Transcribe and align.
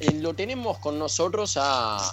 eh, 0.00 0.18
lo 0.20 0.32
tenemos 0.32 0.78
con 0.78 0.98
nosotros 0.98 1.58
a, 1.60 2.12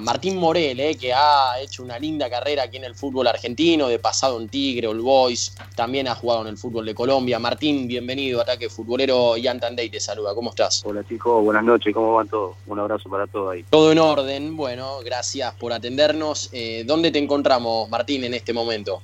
Martín 0.00 0.38
Morel, 0.38 0.80
eh, 0.80 0.96
que 0.96 1.12
ha 1.12 1.60
hecho 1.60 1.82
una 1.82 1.98
linda 1.98 2.30
carrera 2.30 2.62
aquí 2.62 2.78
en 2.78 2.84
el 2.84 2.94
fútbol 2.94 3.26
argentino, 3.26 3.88
de 3.88 3.98
pasado 3.98 4.40
en 4.40 4.48
Tigre, 4.48 4.86
All 4.86 5.00
Boys, 5.00 5.54
también 5.76 6.08
ha 6.08 6.14
jugado 6.14 6.42
en 6.42 6.48
el 6.48 6.56
fútbol 6.56 6.86
de 6.86 6.94
Colombia. 6.94 7.38
Martín, 7.38 7.86
bienvenido, 7.86 8.40
Ataque 8.40 8.70
Futbolero, 8.70 9.36
Ian 9.36 9.60
Tandey 9.60 9.90
te 9.90 10.00
saluda, 10.00 10.34
¿cómo 10.34 10.50
estás? 10.50 10.82
Hola 10.86 11.04
chicos, 11.04 11.44
buenas 11.44 11.64
noches, 11.64 11.92
¿cómo 11.92 12.14
van 12.14 12.28
todos? 12.28 12.56
Un 12.66 12.78
abrazo 12.78 13.10
para 13.10 13.26
todos 13.26 13.52
ahí. 13.52 13.64
Todo 13.68 13.92
en 13.92 13.98
orden, 13.98 14.56
bueno, 14.56 15.00
gracias 15.04 15.54
por 15.56 15.74
atendernos. 15.74 16.48
Eh, 16.52 16.84
¿Dónde 16.86 17.10
te 17.10 17.18
encontramos, 17.18 17.90
Martín, 17.90 18.24
en 18.24 18.34
este 18.34 18.52
momento? 18.52 19.02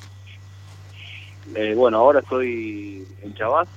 bueno, 1.76 1.98
ahora 1.98 2.20
estoy 2.20 3.06
en 3.22 3.34
Chavás, 3.34 3.68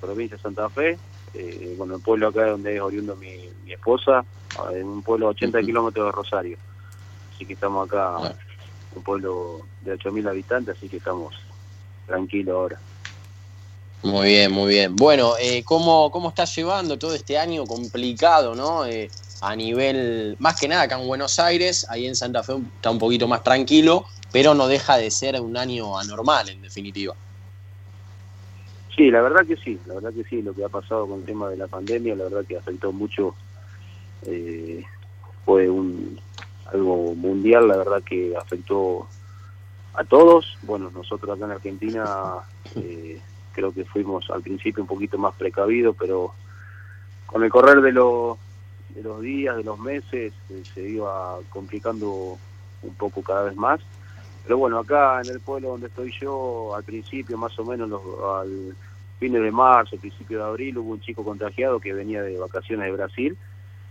provincia 0.00 0.36
de 0.36 0.42
Santa 0.42 0.68
Fe, 0.68 0.98
eh, 1.34 1.74
bueno, 1.76 1.96
el 1.96 2.02
pueblo 2.02 2.28
acá 2.28 2.46
donde 2.46 2.76
es 2.76 2.80
oriundo 2.80 3.16
mi, 3.16 3.50
esposa, 3.66 4.24
en 4.72 4.86
un 4.86 5.02
pueblo 5.02 5.26
a 5.26 5.30
80 5.30 5.60
kilómetros 5.62 6.06
de 6.06 6.12
Rosario. 6.12 6.58
Así 7.34 7.44
que 7.44 7.54
estamos 7.54 7.88
acá, 7.88 8.36
un 8.94 9.02
pueblo 9.02 9.62
de 9.82 9.98
8.000 9.98 10.28
habitantes, 10.28 10.76
así 10.76 10.88
que 10.88 10.98
estamos 10.98 11.34
tranquilos 12.06 12.54
ahora. 12.54 12.78
Muy 14.04 14.28
bien, 14.28 14.52
muy 14.52 14.68
bien. 14.68 14.94
Bueno, 14.94 15.32
eh, 15.40 15.64
¿cómo, 15.64 16.10
¿cómo 16.10 16.28
estás 16.28 16.54
llevando 16.54 16.98
todo 16.98 17.14
este 17.14 17.38
año 17.38 17.64
complicado, 17.64 18.54
no? 18.54 18.84
Eh, 18.84 19.10
a 19.40 19.56
nivel, 19.56 20.36
más 20.38 20.60
que 20.60 20.68
nada 20.68 20.82
acá 20.82 21.00
en 21.00 21.06
Buenos 21.06 21.38
Aires, 21.38 21.86
ahí 21.88 22.06
en 22.06 22.14
Santa 22.14 22.42
Fe 22.42 22.54
está 22.76 22.90
un 22.90 22.98
poquito 22.98 23.26
más 23.26 23.42
tranquilo, 23.42 24.06
pero 24.30 24.54
no 24.54 24.68
deja 24.68 24.98
de 24.98 25.10
ser 25.10 25.40
un 25.40 25.56
año 25.56 25.98
anormal 25.98 26.48
en 26.48 26.62
definitiva. 26.62 27.14
Sí, 28.96 29.10
la 29.10 29.22
verdad 29.22 29.44
que 29.44 29.56
sí, 29.56 29.78
la 29.86 29.94
verdad 29.94 30.12
que 30.12 30.24
sí, 30.24 30.40
lo 30.42 30.54
que 30.54 30.64
ha 30.64 30.68
pasado 30.68 31.08
con 31.08 31.20
el 31.20 31.24
tema 31.24 31.48
de 31.48 31.56
la 31.56 31.66
pandemia, 31.66 32.14
la 32.14 32.24
verdad 32.24 32.44
que 32.46 32.56
afectó 32.56 32.92
mucho, 32.92 33.34
eh, 34.26 34.84
fue 35.44 35.68
un 35.68 36.20
algo 36.72 37.14
mundial, 37.14 37.68
la 37.68 37.76
verdad 37.76 38.02
que 38.02 38.36
afectó 38.36 39.08
a 39.94 40.04
todos, 40.04 40.58
bueno, 40.62 40.90
nosotros 40.94 41.36
acá 41.36 41.44
en 41.44 41.52
Argentina 41.52 42.04
eh, 42.76 43.20
creo 43.52 43.72
que 43.72 43.84
fuimos 43.84 44.30
al 44.30 44.42
principio 44.42 44.82
un 44.82 44.88
poquito 44.88 45.18
más 45.18 45.34
precavidos, 45.34 45.96
pero 45.98 46.32
con 47.26 47.42
el 47.42 47.50
correr 47.50 47.80
de, 47.80 47.92
los 47.92 48.38
de 48.90 49.02
los 49.02 49.20
días, 49.20 49.56
de 49.56 49.64
los 49.64 49.78
meses, 49.78 50.32
eh, 50.50 50.62
se 50.72 50.88
iba 50.88 51.38
complicando 51.50 52.38
un 52.82 52.94
poco 52.94 53.22
cada 53.22 53.42
vez 53.42 53.56
más 53.56 53.80
pero 54.44 54.58
bueno, 54.58 54.78
acá 54.78 55.20
en 55.24 55.30
el 55.30 55.40
pueblo 55.40 55.70
donde 55.70 55.86
estoy 55.88 56.12
yo, 56.20 56.74
al 56.74 56.84
principio, 56.84 57.36
más 57.36 57.58
o 57.58 57.64
menos 57.64 57.90
al 58.22 58.76
fines 59.18 59.42
de 59.42 59.50
marzo, 59.50 59.96
principio 59.96 60.38
de 60.38 60.44
abril, 60.44 60.78
hubo 60.78 60.92
un 60.92 61.00
chico 61.00 61.24
contagiado 61.24 61.80
que 61.80 61.92
venía 61.92 62.22
de 62.22 62.38
vacaciones 62.38 62.86
de 62.86 62.92
Brasil, 62.92 63.36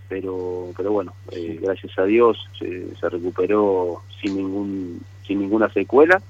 pero 0.08 0.70
pero 0.78 0.92
bueno, 0.92 1.14
eh, 1.32 1.60
gracias 1.62 1.98
a 1.98 2.04
Dios 2.04 2.38
se, 2.60 2.96
se, 2.96 3.10
recuperó 3.10 4.04
sin 4.22 4.38
ningún 4.38 5.02
sin 5.26 5.40
ninguna 5.40 5.70
secuela. 5.70 6.22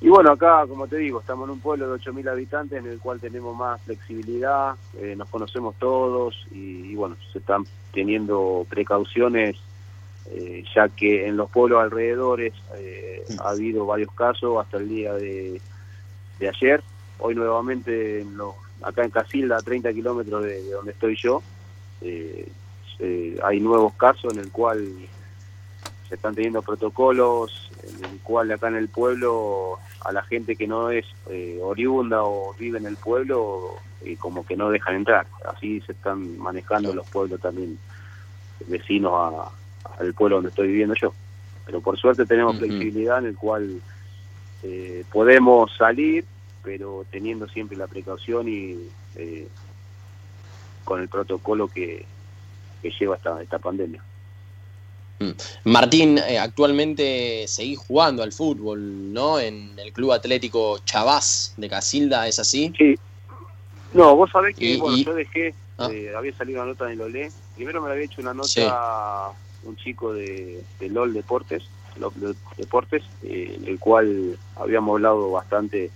Y 0.00 0.08
bueno, 0.08 0.30
acá, 0.30 0.64
como 0.68 0.86
te 0.86 0.96
digo, 0.96 1.20
estamos 1.20 1.48
en 1.48 1.54
un 1.54 1.60
pueblo 1.60 1.90
de 1.90 2.00
8.000 2.00 2.30
habitantes 2.30 2.78
en 2.78 2.88
el 2.88 3.00
cual 3.00 3.18
tenemos 3.18 3.56
más 3.56 3.82
flexibilidad, 3.82 4.76
eh, 4.96 5.16
nos 5.16 5.28
conocemos 5.28 5.74
todos 5.76 6.46
y, 6.52 6.94
bueno, 6.94 7.16
se 7.32 7.40
están 7.40 7.64
teniendo 7.92 8.64
precauciones 8.68 9.56
eh, 10.30 10.62
ya 10.74 10.88
que 10.90 11.26
en 11.26 11.36
los 11.36 11.50
pueblos 11.50 11.82
alrededores 11.82 12.52
eh, 12.76 13.24
ha 13.42 13.50
habido 13.50 13.86
varios 13.86 14.12
casos 14.12 14.60
hasta 14.60 14.76
el 14.76 14.88
día 14.88 15.14
de, 15.14 15.60
ayer. 16.40 16.82
Hoy 17.18 17.34
nuevamente 17.34 18.20
en 18.20 18.38
acá 18.82 19.04
en 19.04 19.10
Casilda, 19.10 19.56
a 19.56 19.62
30 19.62 19.92
kilómetros 19.92 20.44
de, 20.44 20.70
donde 20.70 20.92
estoy 20.92 21.16
yo, 21.16 21.42
eh, 22.02 22.48
hay 23.42 23.60
nuevos 23.60 23.94
casos 23.94 24.34
en 24.34 24.40
el 24.40 24.50
cual 24.52 24.86
se 26.08 26.14
están 26.14 26.34
teniendo 26.34 26.62
protocolos, 26.62 27.70
en 27.82 28.04
el 28.04 28.20
cual 28.20 28.52
acá 28.52 28.68
en 28.68 28.76
el 28.76 28.88
pueblo 28.88 29.78
a 30.04 30.12
la 30.12 30.22
gente 30.22 30.56
que 30.56 30.66
no 30.66 30.90
es 30.90 31.06
oriunda 31.62 32.22
o 32.22 32.54
vive 32.58 32.78
en 32.78 32.86
el 32.86 32.96
pueblo, 32.96 33.76
como 34.18 34.44
que 34.44 34.56
no 34.56 34.70
dejan 34.70 34.96
entrar. 34.96 35.26
Así 35.46 35.80
se 35.82 35.92
están 35.92 36.38
manejando 36.38 36.94
los 36.94 37.08
pueblos 37.08 37.40
también 37.40 37.78
vecinos 38.66 39.12
a, 39.14 39.50
al 39.98 40.14
pueblo 40.14 40.36
donde 40.36 40.50
estoy 40.50 40.68
viviendo 40.68 40.94
yo. 40.94 41.12
Pero 41.66 41.80
por 41.80 41.98
suerte 41.98 42.24
tenemos 42.24 42.58
flexibilidad 42.58 43.18
en 43.18 43.26
el 43.26 43.36
cual 43.36 43.80
eh, 44.62 45.04
podemos 45.12 45.70
salir, 45.76 46.24
pero 46.62 47.04
teniendo 47.10 47.46
siempre 47.48 47.76
la 47.76 47.86
precaución 47.86 48.48
y 48.48 48.78
eh, 49.16 49.46
con 50.84 51.00
el 51.00 51.08
protocolo 51.08 51.68
que, 51.68 52.04
lleva 52.98 53.16
esta, 53.16 53.42
esta 53.42 53.58
pandemia. 53.58 54.02
Mm. 55.18 55.30
Martín, 55.64 56.18
eh, 56.18 56.38
actualmente 56.38 57.44
seguís 57.48 57.78
jugando 57.78 58.22
al 58.22 58.32
fútbol, 58.32 59.12
¿no? 59.12 59.38
En 59.38 59.78
el 59.78 59.92
Club 59.92 60.12
Atlético 60.12 60.78
Chavás 60.84 61.54
de 61.56 61.68
Casilda, 61.68 62.26
¿es 62.28 62.38
así? 62.38 62.72
Sí. 62.78 62.98
No, 63.92 64.16
vos 64.16 64.30
sabés 64.30 64.56
que 64.56 64.76
bueno, 64.78 64.96
yo 64.96 65.14
dejé, 65.14 65.54
ah. 65.78 65.90
había 66.16 66.36
salido 66.36 66.62
una 66.62 66.72
nota 66.72 66.86
en 66.86 66.92
el 66.92 67.00
OLE. 67.00 67.32
Primero 67.56 67.82
me 67.82 67.90
había 67.90 68.04
hecho 68.04 68.20
una 68.20 68.32
nota 68.32 69.32
un 69.64 69.76
chico 69.76 70.12
de, 70.12 70.62
LOL 70.80 71.12
Deportes, 71.12 71.64
LOL 71.98 72.36
Deportes, 72.56 73.02
eh, 73.22 73.58
el 73.66 73.78
cual 73.78 74.38
habíamos 74.56 74.94
hablado 74.94 75.30
bastante, 75.30 75.90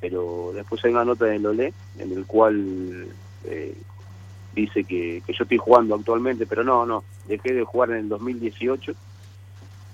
pero 0.00 0.52
después 0.54 0.84
hay 0.84 0.92
una 0.92 1.04
nota 1.04 1.32
en 1.34 1.42
LOLE 1.42 1.72
en 1.98 2.12
el 2.12 2.26
cual 2.26 3.06
eh, 3.44 3.74
dice 4.54 4.84
que, 4.84 5.22
yo 5.26 5.42
estoy 5.42 5.58
jugando 5.58 5.94
actualmente, 5.94 6.46
pero 6.46 6.64
no, 6.64 6.86
no, 6.86 7.04
dejé 7.26 7.52
de 7.52 7.64
jugar 7.64 7.90
en 7.90 7.96
el 7.96 8.08
2018. 8.08 8.94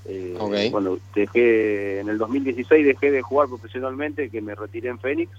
Eh, 0.04 0.36
Bueno, 0.70 0.98
dejé 1.14 2.00
en 2.00 2.08
el 2.08 2.18
2016 2.18 2.84
dejé 2.84 3.10
de 3.10 3.22
jugar 3.22 3.48
profesionalmente, 3.48 4.30
que 4.30 4.40
me 4.40 4.54
retiré 4.54 4.88
en 4.88 4.98
Fénix. 4.98 5.30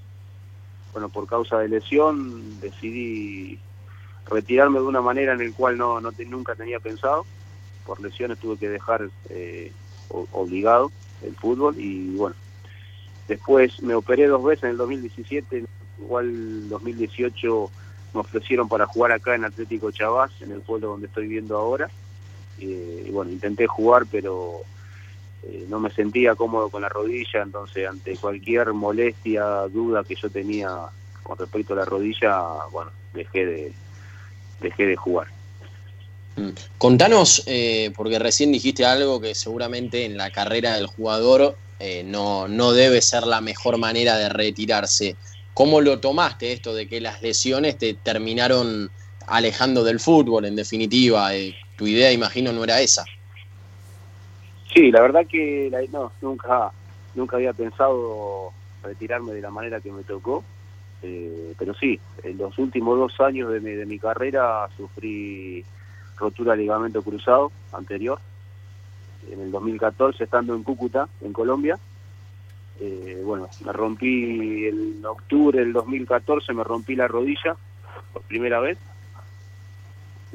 Bueno, 0.94 1.10
por 1.10 1.28
causa 1.28 1.60
de 1.60 1.70
lesión 1.70 2.62
decidí 2.62 3.60
retirarme 4.30 4.80
de 4.80 4.86
una 4.86 5.02
manera 5.02 5.34
en 5.34 5.42
el 5.42 5.54
cual 5.54 5.78
no, 5.78 6.00
no 6.00 6.12
nunca 6.28 6.56
tenía 6.56 6.80
pensado 6.80 7.26
por 7.86 8.02
lesiones 8.02 8.40
tuve 8.40 8.58
que 8.58 8.70
dejar 8.70 9.10
eh, 9.30 9.72
obligado 10.10 10.92
el 11.22 11.36
fútbol 11.36 11.80
y 11.80 12.16
bueno, 12.16 12.36
después 13.28 13.82
me 13.82 13.96
operé 13.96 14.28
dos 14.28 14.44
veces 14.44 14.66
en 14.66 14.70
el 14.72 14.78
2017, 14.78 15.64
igual 16.00 16.26
el 16.26 16.70
2018 16.70 17.72
me 18.14 18.20
ofrecieron 18.20 18.68
para 18.68 18.86
jugar 18.86 19.12
acá 19.12 19.36
en 19.36 19.46
Atlético 19.46 19.92
Chavás, 19.92 20.32
en 20.42 20.52
el 20.52 20.62
pueblo 20.62 20.90
donde 20.90 21.08
estoy 21.08 21.24
viviendo 21.24 21.58
ahora. 21.58 21.90
y 22.60 23.10
bueno, 23.10 23.32
intenté 23.32 23.66
jugar, 23.66 24.06
pero 24.12 24.62
eh, 25.44 25.66
no 25.68 25.80
me 25.80 25.92
sentía 25.92 26.36
cómodo 26.36 26.70
con 26.70 26.84
la 26.84 26.90
rodilla, 26.90 27.42
entonces 27.42 27.88
ante 27.88 28.16
cualquier 28.18 28.72
molestia, 28.74 29.44
duda 29.68 30.04
que 30.04 30.16
yo 30.16 30.30
tenía 30.30 30.70
con 31.22 31.38
respecto 31.38 31.74
a 31.74 31.78
la 31.78 31.86
rodilla, 31.86 32.42
bueno, 32.72 32.92
dejé 33.14 33.46
de, 33.46 33.74
dejé 34.62 34.86
de 34.86 34.96
jugar. 34.96 35.33
Mm. 36.36 36.50
Contanos, 36.78 37.44
eh, 37.46 37.92
porque 37.96 38.18
recién 38.20 38.52
dijiste 38.52 38.86
algo 38.86 39.22
que 39.22 39.36
seguramente 39.36 40.06
en 40.06 40.18
la 40.18 40.32
carrera 40.32 40.76
del 40.76 40.88
jugador 40.88 41.56
eh, 41.80 42.04
no, 42.04 42.48
no 42.48 42.72
debe 42.72 43.02
ser 43.02 43.24
la 43.24 43.42
mejor 43.42 43.78
manera 43.78 44.18
de 44.18 44.30
retirarse. 44.30 45.16
¿Cómo 45.54 45.82
lo 45.82 46.00
tomaste 46.00 46.52
esto 46.52 46.74
de 46.74 46.88
que 46.88 47.02
las 47.02 47.22
lesiones 47.22 47.78
te 47.78 47.94
terminaron 47.94 48.90
alejando 49.28 49.84
del 49.84 50.00
fútbol, 50.00 50.46
en 50.46 50.56
definitiva? 50.56 51.36
Eh, 51.36 51.56
tu 51.78 51.86
idea, 51.86 52.12
imagino, 52.12 52.52
no 52.52 52.64
era 52.64 52.82
esa. 52.82 53.06
Sí, 54.74 54.92
la 54.92 55.02
verdad 55.02 55.28
que 55.30 55.72
no, 55.92 56.12
nunca, 56.22 56.72
nunca 57.14 57.38
había 57.38 57.54
pensado 57.54 58.52
retirarme 58.82 59.34
de 59.34 59.42
la 59.42 59.52
manera 59.52 59.80
que 59.80 59.92
me 59.92 60.04
tocó. 60.04 60.44
pero 61.00 61.76
sí, 61.76 62.00
en 62.24 62.40
los 62.40 62.58
últimos 62.58 62.98
dos 62.98 63.20
años 63.20 63.52
de 63.52 63.60
de 63.60 63.86
mi 63.86 64.00
carrera 64.00 64.68
sufrí 64.76 65.64
rotura 66.18 66.54
de 66.54 66.60
ligamento 66.60 67.02
cruzado 67.02 67.52
anterior, 67.72 68.20
en 69.32 69.42
el 69.42 69.52
2014 69.52 70.24
estando 70.24 70.56
en 70.56 70.64
Cúcuta, 70.64 71.08
en 71.22 71.34
Colombia. 71.34 71.78
Eh, 72.80 73.22
bueno, 73.24 73.48
me 73.66 73.72
rompí 73.72 74.68
en 74.68 75.06
octubre 75.06 75.60
del 75.60 75.74
2014, 75.74 76.54
me 76.54 76.64
rompí 76.64 76.96
la 76.96 77.08
rodilla 77.08 77.56
por 78.12 78.22
primera 78.24 78.60
vez. 78.60 78.78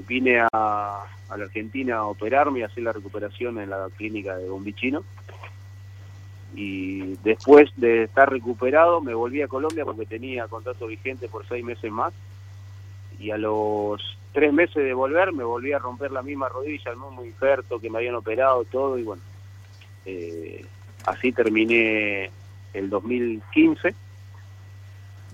Vine 0.06 0.40
a, 0.40 0.46
a 1.28 1.36
la 1.36 1.44
Argentina 1.44 1.96
a 1.96 2.04
operarme 2.04 2.60
y 2.60 2.62
hacer 2.62 2.84
la 2.84 2.92
recuperación 2.92 3.58
en 3.58 3.70
la 3.70 3.88
clínica 3.96 4.36
de 4.36 4.48
Bombichino. 4.48 5.02
Y 6.54 7.16
después 7.22 7.70
de 7.76 8.04
estar 8.04 8.30
recuperado 8.30 9.00
me 9.00 9.14
volví 9.14 9.42
a 9.42 9.48
Colombia 9.48 9.84
porque 9.84 10.06
tenía 10.06 10.48
contrato 10.48 10.86
vigente 10.86 11.28
por 11.28 11.46
seis 11.46 11.64
meses 11.64 11.90
más. 11.90 12.12
Y 13.18 13.30
a 13.30 13.38
los 13.38 14.00
tres 14.32 14.52
meses 14.52 14.76
de 14.76 14.94
volver 14.94 15.32
me 15.32 15.44
volví 15.44 15.72
a 15.72 15.78
romper 15.78 16.12
la 16.12 16.22
misma 16.22 16.48
rodilla, 16.48 16.90
el 16.90 16.98
mismo 16.98 17.24
injerto 17.24 17.80
que 17.80 17.90
me 17.90 17.98
habían 17.98 18.14
operado, 18.14 18.64
todo, 18.64 18.98
y 18.98 19.02
bueno, 19.02 19.22
eh, 20.04 20.64
así 21.06 21.32
terminé 21.32 22.30
el 22.72 22.90
2015. 22.90 23.94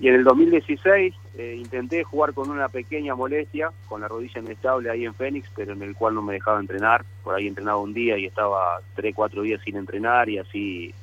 Y 0.00 0.08
en 0.08 0.14
el 0.14 0.24
2016 0.24 1.14
eh, 1.36 1.56
intenté 1.58 2.02
jugar 2.02 2.34
con 2.34 2.50
una 2.50 2.68
pequeña 2.68 3.14
molestia, 3.14 3.70
con 3.88 4.00
la 4.00 4.08
rodilla 4.08 4.40
inestable 4.40 4.90
ahí 4.90 5.04
en 5.04 5.14
Fénix, 5.14 5.48
pero 5.54 5.72
en 5.72 5.82
el 5.82 5.94
cual 5.94 6.14
no 6.14 6.22
me 6.22 6.34
dejaba 6.34 6.58
entrenar. 6.58 7.04
Por 7.22 7.34
ahí 7.34 7.46
entrenaba 7.46 7.78
un 7.78 7.94
día 7.94 8.18
y 8.18 8.26
estaba 8.26 8.80
tres, 8.94 9.14
cuatro 9.14 9.42
días 9.42 9.60
sin 9.64 9.76
entrenar 9.76 10.28
y 10.28 10.38
así, 10.38 10.94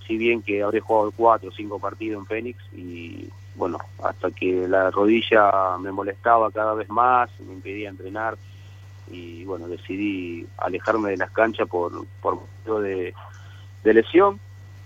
así 0.00 0.16
bien 0.16 0.42
que 0.42 0.62
habré 0.62 0.80
jugado 0.80 1.12
cuatro 1.12 1.50
o 1.50 1.52
cinco 1.52 1.78
partidos 1.78 2.20
en 2.20 2.26
Fénix 2.26 2.58
y 2.74 3.28
bueno, 3.58 3.78
hasta 4.02 4.30
que 4.30 4.68
la 4.68 4.90
rodilla 4.90 5.76
me 5.80 5.90
molestaba 5.90 6.50
cada 6.52 6.74
vez 6.74 6.88
más, 6.88 7.28
me 7.40 7.52
impedía 7.52 7.88
entrenar 7.88 8.38
y 9.10 9.44
bueno, 9.44 9.66
decidí 9.66 10.46
alejarme 10.58 11.10
de 11.10 11.16
las 11.16 11.30
canchas 11.32 11.68
por, 11.68 12.06
por 12.22 12.40
de, 12.82 13.12
de 13.82 13.94
lesión 13.94 14.38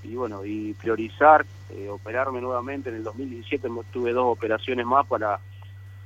y 0.03 0.15
bueno, 0.15 0.45
y 0.45 0.73
priorizar 0.73 1.45
eh, 1.71 1.89
operarme 1.91 2.41
nuevamente. 2.41 2.89
En 2.89 2.97
el 2.97 3.05
2017 3.05 3.69
tuve 3.93 4.13
dos 4.13 4.25
operaciones 4.27 4.87
más 4.87 5.07
para, 5.07 5.39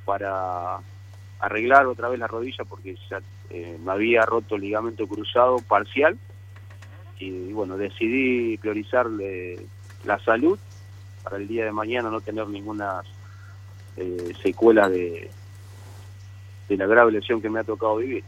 para 0.05 0.79
arreglar 1.39 1.87
otra 1.87 2.09
vez 2.09 2.19
la 2.19 2.27
rodilla 2.27 2.65
porque 2.65 2.97
ya 3.09 3.21
eh, 3.51 3.79
me 3.83 3.93
había 3.93 4.23
roto 4.23 4.57
el 4.57 4.62
ligamento 4.62 5.07
cruzado 5.07 5.59
parcial. 5.61 6.19
Y, 7.19 7.53
bueno, 7.53 7.79
decidí 7.79 8.59
priorizar 8.59 9.07
la 10.05 10.19
salud 10.19 10.59
para 11.26 11.38
el 11.38 11.49
día 11.49 11.64
de 11.64 11.73
mañana 11.73 12.08
no 12.08 12.20
tener 12.20 12.46
ninguna 12.46 13.02
eh, 13.96 14.32
secuela 14.44 14.88
de, 14.88 15.28
de 16.69 16.76
la 16.76 16.87
grave 16.87 17.11
lesión 17.11 17.43
que 17.43 17.50
me 17.50 17.58
ha 17.58 17.64
tocado 17.64 17.96
vivir. 17.96 18.23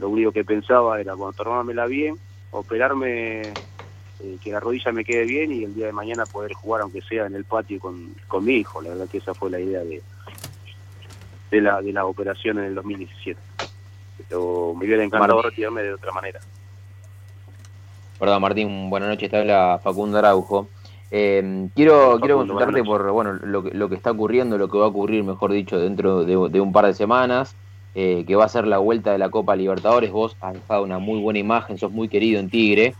lo 0.00 0.08
único 0.08 0.32
que 0.32 0.42
pensaba 0.42 0.98
era, 0.98 1.12
bueno, 1.12 1.34
tomármela 1.34 1.84
bien, 1.84 2.16
operarme 2.52 3.42
eh, 3.42 4.38
que 4.42 4.50
la 4.50 4.60
rodilla 4.60 4.92
me 4.92 5.04
quede 5.04 5.26
bien 5.26 5.52
y 5.52 5.64
el 5.64 5.74
día 5.74 5.86
de 5.86 5.92
mañana 5.92 6.24
poder 6.24 6.54
jugar 6.54 6.80
aunque 6.80 7.02
sea 7.02 7.26
en 7.26 7.34
el 7.34 7.44
patio 7.44 7.78
con, 7.78 8.14
con 8.26 8.46
mi 8.46 8.54
hijo. 8.54 8.80
La 8.80 8.88
verdad 8.88 9.08
que 9.10 9.18
esa 9.18 9.34
fue 9.34 9.50
la 9.50 9.60
idea 9.60 9.80
de, 9.80 10.02
de, 11.50 11.60
la, 11.60 11.82
de 11.82 11.92
la 11.92 12.06
operación 12.06 12.58
en 12.60 12.64
el 12.64 12.74
2017. 12.76 13.38
Pero 14.26 14.72
me 14.74 14.86
hubiera 14.86 15.04
encantado 15.04 15.42
retirarme 15.42 15.82
de 15.82 15.92
otra 15.92 16.12
manera. 16.12 16.40
Perdón, 18.18 18.40
Martín, 18.40 18.88
buenas 18.88 19.10
noches, 19.10 19.30
te 19.30 19.36
habla 19.36 19.78
Facundo 19.84 20.16
Araujo. 20.16 20.66
Eh, 21.10 21.68
quiero 21.74 22.18
quiero 22.18 22.38
consultarte 22.38 22.82
por 22.82 23.08
bueno 23.12 23.34
lo 23.34 23.62
que, 23.62 23.70
lo 23.70 23.88
que 23.88 23.94
está 23.94 24.10
ocurriendo, 24.10 24.58
lo 24.58 24.68
que 24.68 24.78
va 24.78 24.86
a 24.86 24.88
ocurrir, 24.88 25.22
mejor 25.22 25.52
dicho, 25.52 25.78
dentro 25.78 26.24
de, 26.24 26.60
un 26.60 26.72
par 26.72 26.86
de 26.86 26.94
semanas, 26.94 27.54
eh, 27.94 28.24
que 28.26 28.34
va 28.34 28.44
a 28.44 28.48
ser 28.48 28.66
la 28.66 28.78
vuelta 28.78 29.12
de 29.12 29.18
la 29.18 29.30
Copa 29.30 29.54
Libertadores. 29.54 30.10
Vos 30.10 30.36
has 30.40 30.54
dejado 30.54 30.82
una 30.82 30.98
muy 30.98 31.20
buena 31.20 31.38
imagen, 31.38 31.78
sos 31.78 31.92
muy 31.92 32.08
querido 32.08 32.40
en 32.40 32.50
Tigre. 32.50 32.94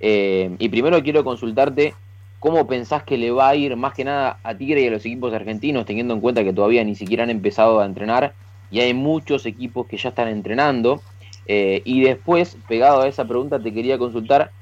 Eh, 0.00 0.56
y 0.58 0.68
primero 0.70 1.02
quiero 1.02 1.22
consultarte 1.24 1.94
cómo 2.38 2.66
pensás 2.66 3.02
que 3.02 3.18
le 3.18 3.30
va 3.30 3.50
a 3.50 3.54
ir 3.54 3.76
más 3.76 3.92
que 3.92 4.04
nada 4.04 4.38
a 4.42 4.54
Tigre 4.54 4.80
y 4.80 4.86
a 4.86 4.90
los 4.90 5.04
equipos 5.04 5.32
argentinos, 5.34 5.84
teniendo 5.84 6.14
en 6.14 6.20
cuenta 6.20 6.42
que 6.42 6.54
todavía 6.54 6.82
ni 6.84 6.94
siquiera 6.94 7.24
han 7.24 7.30
empezado 7.30 7.80
a 7.80 7.84
entrenar 7.84 8.32
y 8.70 8.80
hay 8.80 8.94
muchos 8.94 9.44
equipos 9.46 9.86
que 9.86 9.98
ya 9.98 10.08
están 10.08 10.28
entrenando. 10.28 11.02
Eh, 11.46 11.82
y 11.84 12.00
después, 12.02 12.56
pegado 12.68 13.02
a 13.02 13.08
esa 13.08 13.26
pregunta, 13.26 13.58
te 13.60 13.72
quería 13.72 13.98
consultar, 13.98 14.52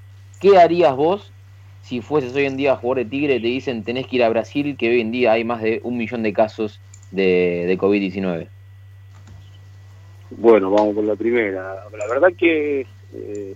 ¿qué 0.40 0.58
harías 0.58 0.96
vos 0.96 1.32
si 1.88 2.02
fueses 2.02 2.34
hoy 2.34 2.44
en 2.44 2.58
día 2.58 2.76
jugador 2.76 3.04
de 3.04 3.10
Tigre 3.10 3.40
te 3.40 3.46
dicen 3.46 3.82
tenés 3.82 4.06
que 4.06 4.16
ir 4.16 4.24
a 4.24 4.28
Brasil, 4.28 4.76
que 4.76 4.90
hoy 4.90 5.00
en 5.00 5.10
día 5.10 5.32
hay 5.32 5.44
más 5.44 5.62
de 5.62 5.80
un 5.82 5.96
millón 5.96 6.22
de 6.22 6.34
casos 6.34 6.80
de, 7.10 7.76
COVID-19? 7.80 8.46
Bueno, 10.30 10.70
vamos 10.70 10.94
con 10.94 11.06
la 11.06 11.16
primera. 11.16 11.76
La 11.90 12.06
verdad 12.06 12.28
que 12.36 12.86
eh, 13.14 13.54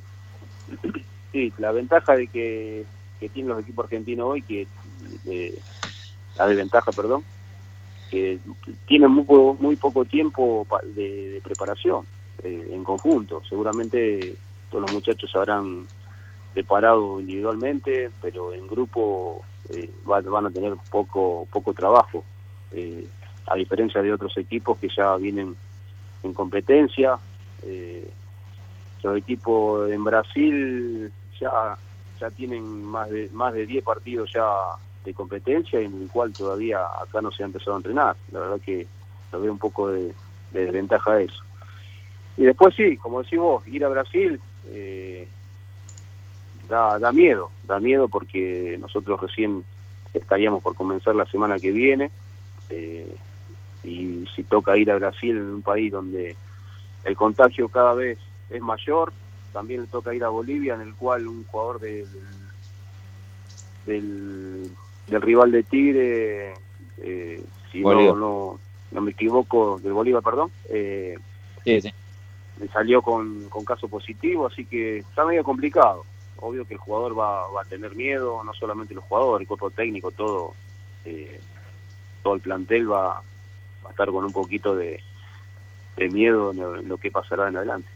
Sí, 1.32 1.52
la 1.58 1.72
ventaja 1.72 2.14
de 2.14 2.26
que, 2.26 2.84
tienen 3.32 3.50
los 3.50 3.60
equipos 3.60 3.84
argentinos 3.84 4.26
hoy, 4.28 4.42
que 4.42 4.66
la 6.36 6.46
desventaja, 6.46 6.90
perdón, 6.92 7.24
que 8.10 8.38
tienen 8.86 9.10
muy, 9.10 9.24
muy 9.58 9.76
poco 9.76 10.04
tiempo 10.04 10.66
de, 10.94 11.40
preparación 11.42 12.04
eh, 12.42 12.68
en 12.72 12.82
conjunto. 12.84 13.42
Seguramente 13.48 14.34
todos 14.70 14.82
los 14.82 14.92
muchachos 14.92 15.30
habrán 15.36 15.86
preparado 16.52 17.20
individualmente, 17.20 18.10
pero 18.20 18.52
en 18.52 18.66
grupo 18.66 19.42
eh, 19.70 19.90
van 20.04 20.46
a 20.46 20.50
tener 20.50 20.74
poco 20.90 21.46
poco 21.50 21.72
trabajo, 21.72 22.24
eh, 22.72 23.06
a 23.46 23.54
diferencia 23.56 24.02
de 24.02 24.12
otros 24.12 24.36
equipos 24.38 24.78
que 24.78 24.88
ya 24.88 25.16
vienen 25.16 25.56
en 26.22 26.34
competencia. 26.34 27.18
los 29.02 29.16
equipos 29.16 29.90
en 29.90 30.04
Brasil 30.04 31.12
ya, 31.40 31.76
ya 32.20 32.30
tienen 32.30 32.84
más 32.84 33.10
de, 33.10 33.28
más 33.32 33.52
de 33.52 33.66
10 33.66 33.84
partidos 33.84 34.30
ya 34.32 34.46
de 35.04 35.12
competencia 35.14 35.80
en 35.80 36.02
el 36.02 36.08
cual 36.08 36.32
todavía 36.32 36.78
acá 37.00 37.20
no 37.20 37.30
se 37.32 37.42
ha 37.42 37.46
empezado 37.46 37.74
a 37.74 37.78
entrenar. 37.78 38.16
La 38.30 38.40
verdad 38.40 38.60
que 38.60 38.86
lo 39.32 39.40
veo 39.40 39.52
un 39.52 39.58
poco 39.58 39.88
de, 39.90 40.14
desventaja 40.52 41.20
eso. 41.20 41.42
Y 42.36 42.44
después 42.44 42.74
sí, 42.74 42.96
como 42.96 43.22
decís 43.22 43.38
vos, 43.38 43.66
ir 43.66 43.84
a 43.84 43.88
Brasil 43.88 44.40
eh, 44.68 45.28
da, 46.68 46.98
da 46.98 47.12
miedo, 47.12 47.50
da 47.64 47.80
miedo 47.80 48.08
porque 48.08 48.76
nosotros 48.80 49.20
recién 49.20 49.64
estaríamos 50.14 50.62
por 50.62 50.74
comenzar 50.74 51.14
la 51.14 51.26
semana 51.26 51.58
que 51.58 51.72
viene 51.72 52.10
eh, 52.70 53.14
y 53.84 54.24
si 54.34 54.44
toca 54.44 54.76
ir 54.76 54.90
a 54.90 54.96
Brasil 54.96 55.36
en 55.36 55.54
un 55.54 55.62
país 55.62 55.90
donde 55.90 56.36
el 57.04 57.16
contagio 57.16 57.68
cada 57.68 57.94
vez 57.94 58.18
es 58.50 58.60
mayor, 58.60 59.12
también 59.52 59.82
le 59.82 59.86
toca 59.88 60.14
ir 60.14 60.24
a 60.24 60.28
Bolivia, 60.28 60.74
en 60.74 60.82
el 60.82 60.94
cual 60.94 61.26
un 61.26 61.44
jugador 61.44 61.80
del, 61.80 62.06
del, 63.86 64.70
rival 65.08 65.50
de 65.50 65.62
Tigre, 65.64 66.54
eh, 66.98 67.42
si 67.70 67.80
no, 67.80 68.14
no, 68.14 68.60
no, 68.90 69.00
me 69.00 69.10
equivoco, 69.10 69.80
del 69.82 69.92
Bolívar, 69.92 70.22
perdón, 70.22 70.50
eh, 70.68 71.18
salió 72.72 73.02
con, 73.02 73.48
con 73.48 73.64
caso 73.64 73.88
positivo, 73.88 74.46
así 74.46 74.64
que 74.64 74.98
está 74.98 75.24
medio 75.24 75.42
complicado. 75.42 76.04
Obvio 76.42 76.66
que 76.66 76.74
el 76.74 76.80
jugador 76.80 77.18
va, 77.18 77.48
va 77.48 77.62
a 77.62 77.64
tener 77.64 77.94
miedo, 77.94 78.42
no 78.44 78.52
solamente 78.52 78.94
los 78.94 79.04
jugadores, 79.04 79.42
el 79.42 79.48
cuerpo 79.48 79.70
técnico, 79.70 80.10
todo, 80.10 80.54
eh, 81.04 81.40
todo 82.22 82.34
el 82.34 82.40
plantel 82.40 82.90
va, 82.90 83.22
va 83.84 83.88
a 83.88 83.90
estar 83.90 84.10
con 84.10 84.24
un 84.24 84.32
poquito 84.32 84.74
de, 84.74 85.00
de 85.96 86.08
miedo 86.08 86.50
en 86.50 86.88
lo 86.88 86.98
que 86.98 87.10
pasará 87.10 87.48
en 87.48 87.56
adelante. 87.56 87.88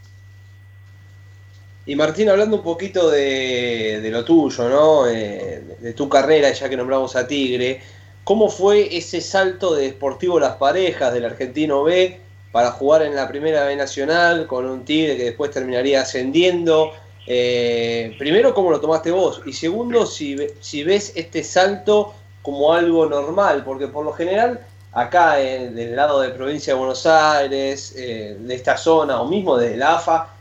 Y 1.87 1.95
Martín, 1.95 2.29
hablando 2.29 2.57
un 2.57 2.63
poquito 2.65 3.11
de, 3.11 4.01
lo 4.11 4.25
tuyo, 4.25 4.69
¿no? 4.69 5.09
Eh, 5.09 5.77
de, 5.81 5.93
tu 5.93 6.09
carrera, 6.09 6.51
ya 6.51 6.69
que 6.69 6.77
nombramos 6.77 7.15
a 7.15 7.29
Tigre, 7.29 7.81
¿cómo 8.25 8.49
fue 8.49 8.97
ese 8.97 9.21
salto 9.21 9.77
de 9.77 9.85
Deportivo 9.85 10.41
Las 10.41 10.57
Parejas 10.57 11.15
del 11.15 11.25
Argentino 11.25 11.85
B 11.85 12.19
para 12.51 12.73
jugar 12.73 13.03
en 13.03 13.15
la 13.15 13.29
Primera 13.29 13.65
B 13.65 13.77
Nacional 13.77 14.49
con 14.49 14.67
un 14.67 14.85
Tigre 14.85 15.17
que 15.17 15.25
después 15.25 15.53
terminaría 15.53 16.03
ascendiendo? 16.03 16.93
Eh, 17.27 18.15
primero, 18.19 18.55
¿cómo 18.55 18.71
lo 18.71 18.81
tomaste 18.81 19.11
vos? 19.11 19.43
Y 19.47 19.53
segundo, 19.53 20.07
si, 20.07 20.37
si 20.61 20.85
ves 20.85 21.13
este 21.17 21.43
salto 21.43 22.15
como 22.43 22.73
algo 22.73 23.07
normal, 23.07 23.65
porque 23.65 23.89
por 23.89 24.05
lo 24.05 24.13
general 24.13 24.61
acá 24.93 25.41
en, 25.41 25.75
del 25.75 25.97
lado 25.97 26.21
de 26.21 26.31
provincia 26.31 26.73
de 26.73 26.79
Buenos 26.79 27.05
Aires, 27.05 27.95
eh, 27.97 28.37
de 28.39 28.55
esta 28.55 28.77
zona, 28.77 29.21
o 29.21 29.29
mismo 29.29 29.57
desde 29.57 29.77
la 29.77 29.97
AFA, 29.97 30.33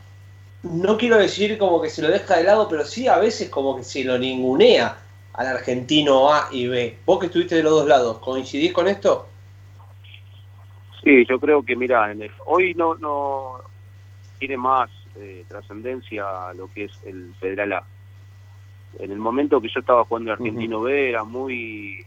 no 0.62 0.96
quiero 0.96 1.18
decir 1.18 1.58
como 1.58 1.80
que 1.82 1.90
se 1.90 2.02
lo 2.02 2.08
deja 2.08 2.36
de 2.36 2.44
lado, 2.44 2.68
pero 2.68 2.84
sí 2.84 3.08
a 3.08 3.18
veces 3.18 3.50
como 3.50 3.76
que 3.76 3.84
se 3.84 4.04
lo 4.04 4.18
ningunea 4.18 4.96
al 5.34 5.46
argentino 5.46 6.32
A 6.32 6.48
y 6.50 6.68
B. 6.68 6.98
Vos 7.04 7.18
que 7.18 7.26
estuviste 7.26 7.56
de 7.56 7.62
los 7.62 7.72
dos 7.72 7.86
lados, 7.86 8.18
¿coincidís 8.18 8.72
con 8.72 8.88
esto? 8.88 9.26
Sí, 11.02 11.24
yo 11.28 11.38
creo 11.38 11.62
que, 11.62 11.76
mira, 11.76 12.12
hoy 12.46 12.74
no, 12.74 12.94
no 12.96 13.60
tiene 14.38 14.56
más 14.56 14.90
eh, 15.18 15.44
trascendencia 15.48 16.52
lo 16.54 16.68
que 16.72 16.84
es 16.84 16.92
el 17.04 17.34
Federal 17.40 17.72
A. 17.74 17.84
En 18.98 19.10
el 19.10 19.18
momento 19.18 19.60
que 19.60 19.68
yo 19.68 19.80
estaba 19.80 20.04
jugando 20.04 20.32
el 20.32 20.38
Argentino 20.38 20.80
B 20.80 21.10
era 21.10 21.24
muy... 21.24 22.04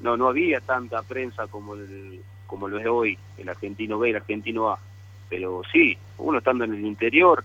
No, 0.00 0.16
no 0.16 0.28
había 0.28 0.60
tanta 0.60 1.02
prensa 1.02 1.46
como, 1.46 1.74
el, 1.74 2.20
como 2.46 2.68
lo 2.68 2.78
es 2.78 2.86
hoy, 2.86 3.18
el 3.38 3.48
Argentino 3.48 3.98
B, 3.98 4.10
el 4.10 4.16
Argentino 4.16 4.70
A 4.70 4.78
pero 5.28 5.62
sí, 5.72 5.96
uno 6.18 6.38
estando 6.38 6.64
en 6.64 6.74
el 6.74 6.84
interior 6.84 7.44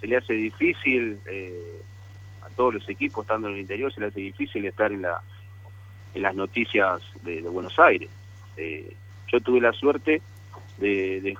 se 0.00 0.06
le 0.06 0.16
hace 0.16 0.34
difícil, 0.34 1.18
eh, 1.26 1.82
a 2.42 2.48
todos 2.50 2.74
los 2.74 2.88
equipos 2.88 3.24
estando 3.24 3.48
en 3.48 3.54
el 3.54 3.60
interior 3.60 3.92
se 3.92 4.00
le 4.00 4.06
hace 4.06 4.20
difícil 4.20 4.64
estar 4.64 4.92
en, 4.92 5.02
la, 5.02 5.20
en 6.14 6.22
las 6.22 6.34
noticias 6.34 7.02
de, 7.22 7.40
Buenos 7.42 7.76
Aires. 7.78 8.08
Eh, 8.56 8.94
yo 9.32 9.40
tuve 9.40 9.60
la 9.60 9.72
suerte 9.72 10.22
de, 10.78 11.36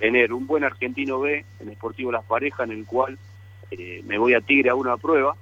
tener 0.00 0.32
un 0.32 0.46
buen 0.46 0.64
argentino 0.64 1.20
B 1.20 1.44
en 1.60 1.72
Sportivo 1.74 2.10
Las 2.10 2.24
Parejas, 2.24 2.68
en 2.68 2.72
el 2.72 2.86
cual 2.86 3.18
eh, 3.70 4.02
me 4.06 4.18
voy 4.18 4.34
a 4.34 4.40
Tigre 4.40 4.70
a 4.70 4.74
una 4.74 4.96
prueba, 4.96 5.36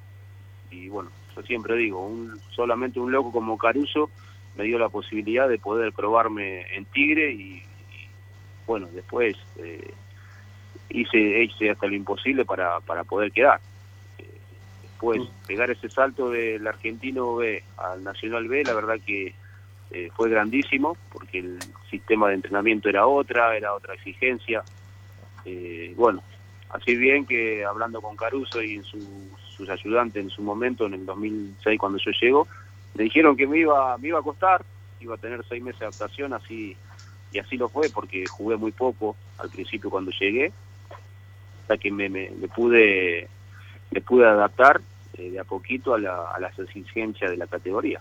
y 0.70 0.88
bueno, 0.88 1.10
yo 1.34 1.42
siempre 1.42 1.76
digo, 1.76 2.04
un, 2.04 2.38
solamente 2.50 2.98
un 2.98 3.12
loco 3.12 3.32
como 3.32 3.56
Caruso 3.56 4.10
me 4.56 4.64
dio 4.64 4.78
la 4.78 4.88
posibilidad 4.88 5.48
de 5.48 5.58
poder 5.58 5.92
probarme 5.92 6.62
en 6.74 6.84
Tigre 6.86 7.32
y 7.32 7.62
bueno, 8.66 8.88
después 8.92 9.36
eh, 9.58 9.94
hice, 10.90 11.44
hice 11.44 11.70
hasta 11.70 11.86
lo 11.86 11.94
imposible 11.94 12.44
para, 12.44 12.80
para 12.80 13.04
poder 13.04 13.30
quedar. 13.30 13.60
Eh, 14.18 14.24
después, 14.82 15.22
pegar 15.46 15.70
ese 15.70 15.88
salto 15.88 16.30
del 16.30 16.66
argentino 16.66 17.36
B 17.36 17.62
al 17.76 18.02
Nacional 18.02 18.48
B, 18.48 18.64
la 18.64 18.74
verdad 18.74 18.96
que 19.06 19.34
eh, 19.90 20.10
fue 20.14 20.28
grandísimo 20.28 20.96
porque 21.12 21.38
el 21.38 21.58
sistema 21.90 22.28
de 22.28 22.34
entrenamiento 22.34 22.88
era 22.88 23.06
otra, 23.06 23.56
era 23.56 23.74
otra 23.74 23.94
exigencia. 23.94 24.62
Eh, 25.44 25.94
bueno, 25.96 26.22
así 26.70 26.94
bien 26.96 27.24
que 27.24 27.64
hablando 27.64 28.02
con 28.02 28.16
Caruso 28.16 28.62
y 28.62 28.82
sus 28.82 29.68
ayudantes 29.68 30.22
en 30.22 30.30
su 30.30 30.42
momento, 30.42 30.86
en 30.86 30.94
el 30.94 31.06
2006 31.06 31.78
cuando 31.78 31.98
yo 31.98 32.10
llego, 32.20 32.48
me 32.94 33.04
dijeron 33.04 33.36
que 33.36 33.46
me 33.46 33.58
iba, 33.58 33.96
me 33.98 34.08
iba 34.08 34.18
a 34.18 34.22
costar, 34.22 34.62
iba 35.00 35.14
a 35.14 35.18
tener 35.18 35.44
seis 35.48 35.62
meses 35.62 35.80
de 35.80 35.86
adaptación, 35.86 36.32
así 36.32 36.76
y 37.32 37.38
así 37.38 37.56
lo 37.56 37.68
fue 37.68 37.90
porque 37.90 38.26
jugué 38.26 38.56
muy 38.56 38.72
poco 38.72 39.16
al 39.38 39.50
principio 39.50 39.90
cuando 39.90 40.10
llegué, 40.10 40.52
hasta 41.62 41.76
que 41.76 41.90
me, 41.90 42.08
me, 42.08 42.30
pude 42.54 43.28
me 43.90 44.00
pude 44.00 44.26
adaptar 44.26 44.80
eh, 45.14 45.30
de 45.30 45.40
a 45.40 45.44
poquito 45.44 45.94
a, 45.94 45.98
la, 45.98 46.30
a 46.30 46.40
las 46.40 46.58
exigencias 46.58 47.30
de 47.30 47.36
la 47.36 47.46
categoría. 47.46 48.00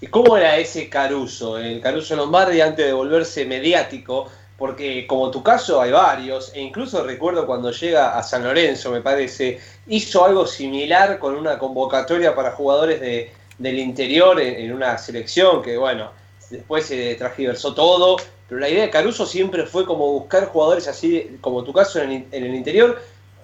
¿Y 0.00 0.06
cómo 0.06 0.36
era 0.36 0.56
ese 0.56 0.88
Caruso, 0.88 1.58
el 1.58 1.80
Caruso 1.80 2.14
Lombardi 2.14 2.60
antes 2.60 2.86
de 2.86 2.92
volverse 2.92 3.44
mediático? 3.44 4.30
Porque 4.56 5.06
como 5.08 5.30
tu 5.30 5.42
caso 5.42 5.80
hay 5.80 5.90
varios, 5.90 6.52
e 6.54 6.60
incluso 6.60 7.02
recuerdo 7.02 7.46
cuando 7.46 7.72
llega 7.72 8.16
a 8.16 8.22
San 8.22 8.44
Lorenzo, 8.44 8.92
me 8.92 9.00
parece, 9.00 9.58
hizo 9.88 10.24
algo 10.24 10.46
similar 10.46 11.18
con 11.18 11.34
una 11.34 11.58
convocatoria 11.58 12.34
para 12.34 12.52
jugadores 12.52 13.00
de, 13.00 13.32
del 13.58 13.78
interior 13.78 14.40
en, 14.40 14.72
una 14.72 14.98
selección 14.98 15.62
que, 15.62 15.76
bueno, 15.76 16.12
después 16.48 16.86
se 16.86 17.16
transgiversó 17.16 17.74
todo, 17.74 18.16
pero 18.48 18.60
la 18.60 18.68
idea 18.68 18.82
de 18.82 18.90
Caruso 18.90 19.26
siempre 19.26 19.66
fue 19.66 19.84
como 19.84 20.12
buscar 20.12 20.46
jugadores 20.46 20.86
así, 20.86 21.38
como 21.40 21.64
tu 21.64 21.72
caso 21.72 22.00
en 22.00 22.26
el, 22.30 22.54
interior. 22.54 23.02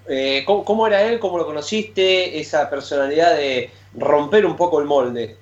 Eh, 0.08 0.44
¿cómo, 0.46 0.64
¿Cómo 0.64 0.86
era 0.86 1.02
él? 1.02 1.18
¿Cómo 1.18 1.36
lo 1.36 1.46
conociste? 1.46 2.38
Esa 2.38 2.70
personalidad 2.70 3.36
de 3.36 3.70
romper 3.96 4.46
un 4.46 4.56
poco 4.56 4.80
el 4.80 4.86
molde. 4.86 5.36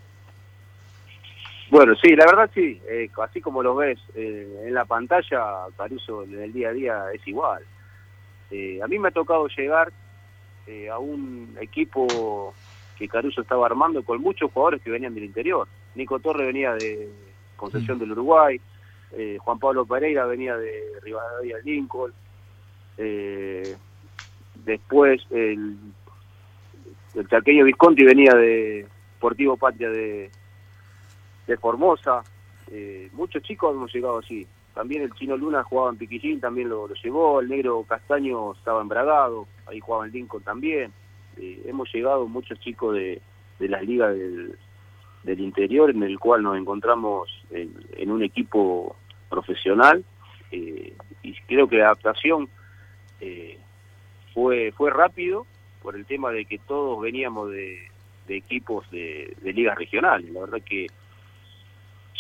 Bueno, 1.72 1.94
sí, 1.96 2.14
la 2.14 2.26
verdad 2.26 2.50
sí, 2.52 2.82
eh, 2.86 3.08
así 3.22 3.40
como 3.40 3.62
lo 3.62 3.74
ves 3.74 3.98
eh, 4.14 4.64
en 4.66 4.74
la 4.74 4.84
pantalla, 4.84 5.64
Caruso 5.74 6.22
en 6.22 6.38
el 6.38 6.52
día 6.52 6.68
a 6.68 6.72
día 6.72 7.04
es 7.14 7.26
igual. 7.26 7.62
Eh, 8.50 8.78
a 8.82 8.86
mí 8.88 8.98
me 8.98 9.08
ha 9.08 9.10
tocado 9.10 9.48
llegar 9.48 9.90
a 10.92 10.98
un 10.98 11.56
equipo 11.58 12.54
que 12.94 13.08
Caruso 13.08 13.40
estaba 13.40 13.64
armando 13.64 14.04
con 14.04 14.20
muchos 14.20 14.52
jugadores 14.52 14.82
que 14.82 14.90
venían 14.90 15.14
del 15.14 15.24
interior. 15.24 15.66
Nico 15.94 16.20
Torre 16.20 16.44
venía 16.44 16.74
de 16.74 17.08
Concepción 17.56 17.96
mm. 17.96 18.00
del 18.00 18.12
Uruguay, 18.12 18.60
Juan 19.38 19.58
Pablo 19.58 19.86
Pereira 19.86 20.26
venía 20.26 20.54
de 20.58 20.74
Rivadavia 21.00 21.56
Lincoln, 21.64 22.12
después 24.56 25.22
el, 25.30 25.78
el 27.14 27.28
chaqueño 27.28 27.64
Visconti 27.64 28.04
venía 28.04 28.34
de 28.34 28.86
Sportivo 29.16 29.56
Patria 29.56 29.88
de 29.88 30.30
de 31.46 31.56
Formosa. 31.56 32.22
Eh, 32.70 33.08
muchos 33.12 33.42
chicos 33.42 33.74
hemos 33.74 33.92
llegado 33.92 34.18
así. 34.18 34.46
También 34.74 35.02
el 35.02 35.12
chino 35.12 35.36
Luna 35.36 35.62
jugaba 35.62 35.90
en 35.90 35.98
Piquillín, 35.98 36.40
también 36.40 36.68
lo, 36.68 36.88
llevó. 36.94 37.40
El 37.40 37.48
negro 37.48 37.84
Castaño 37.86 38.52
estaba 38.52 38.80
embragado, 38.80 39.46
ahí 39.66 39.80
jugaba 39.80 40.06
en 40.06 40.12
Lincoln 40.12 40.42
también. 40.42 40.92
Eh, 41.36 41.62
hemos 41.66 41.92
llegado 41.92 42.26
muchos 42.26 42.58
chicos 42.60 42.94
de, 42.94 43.20
de 43.58 43.68
las 43.68 43.82
ligas 43.82 44.14
del, 44.16 44.56
del 45.24 45.40
interior, 45.40 45.90
en 45.90 46.02
el 46.02 46.18
cual 46.18 46.42
nos 46.42 46.56
encontramos 46.56 47.28
en, 47.50 48.10
un 48.10 48.22
equipo 48.22 48.96
profesional. 49.28 50.04
Eh, 50.50 50.94
y 51.22 51.34
creo 51.46 51.68
que 51.68 51.76
la 51.76 51.86
adaptación 51.86 52.48
fue, 54.34 54.72
fue 54.72 54.90
rápido 54.90 55.46
por 55.82 55.94
el 55.96 56.06
tema 56.06 56.30
de 56.30 56.44
que 56.44 56.58
todos 56.58 57.00
veníamos 57.00 57.50
de, 57.50 57.78
de 58.26 58.36
equipos 58.36 58.90
de, 58.90 59.36
de 59.42 59.52
ligas 59.52 59.76
regionales. 59.76 60.30
La 60.32 60.40
verdad 60.40 60.62
que 60.64 60.86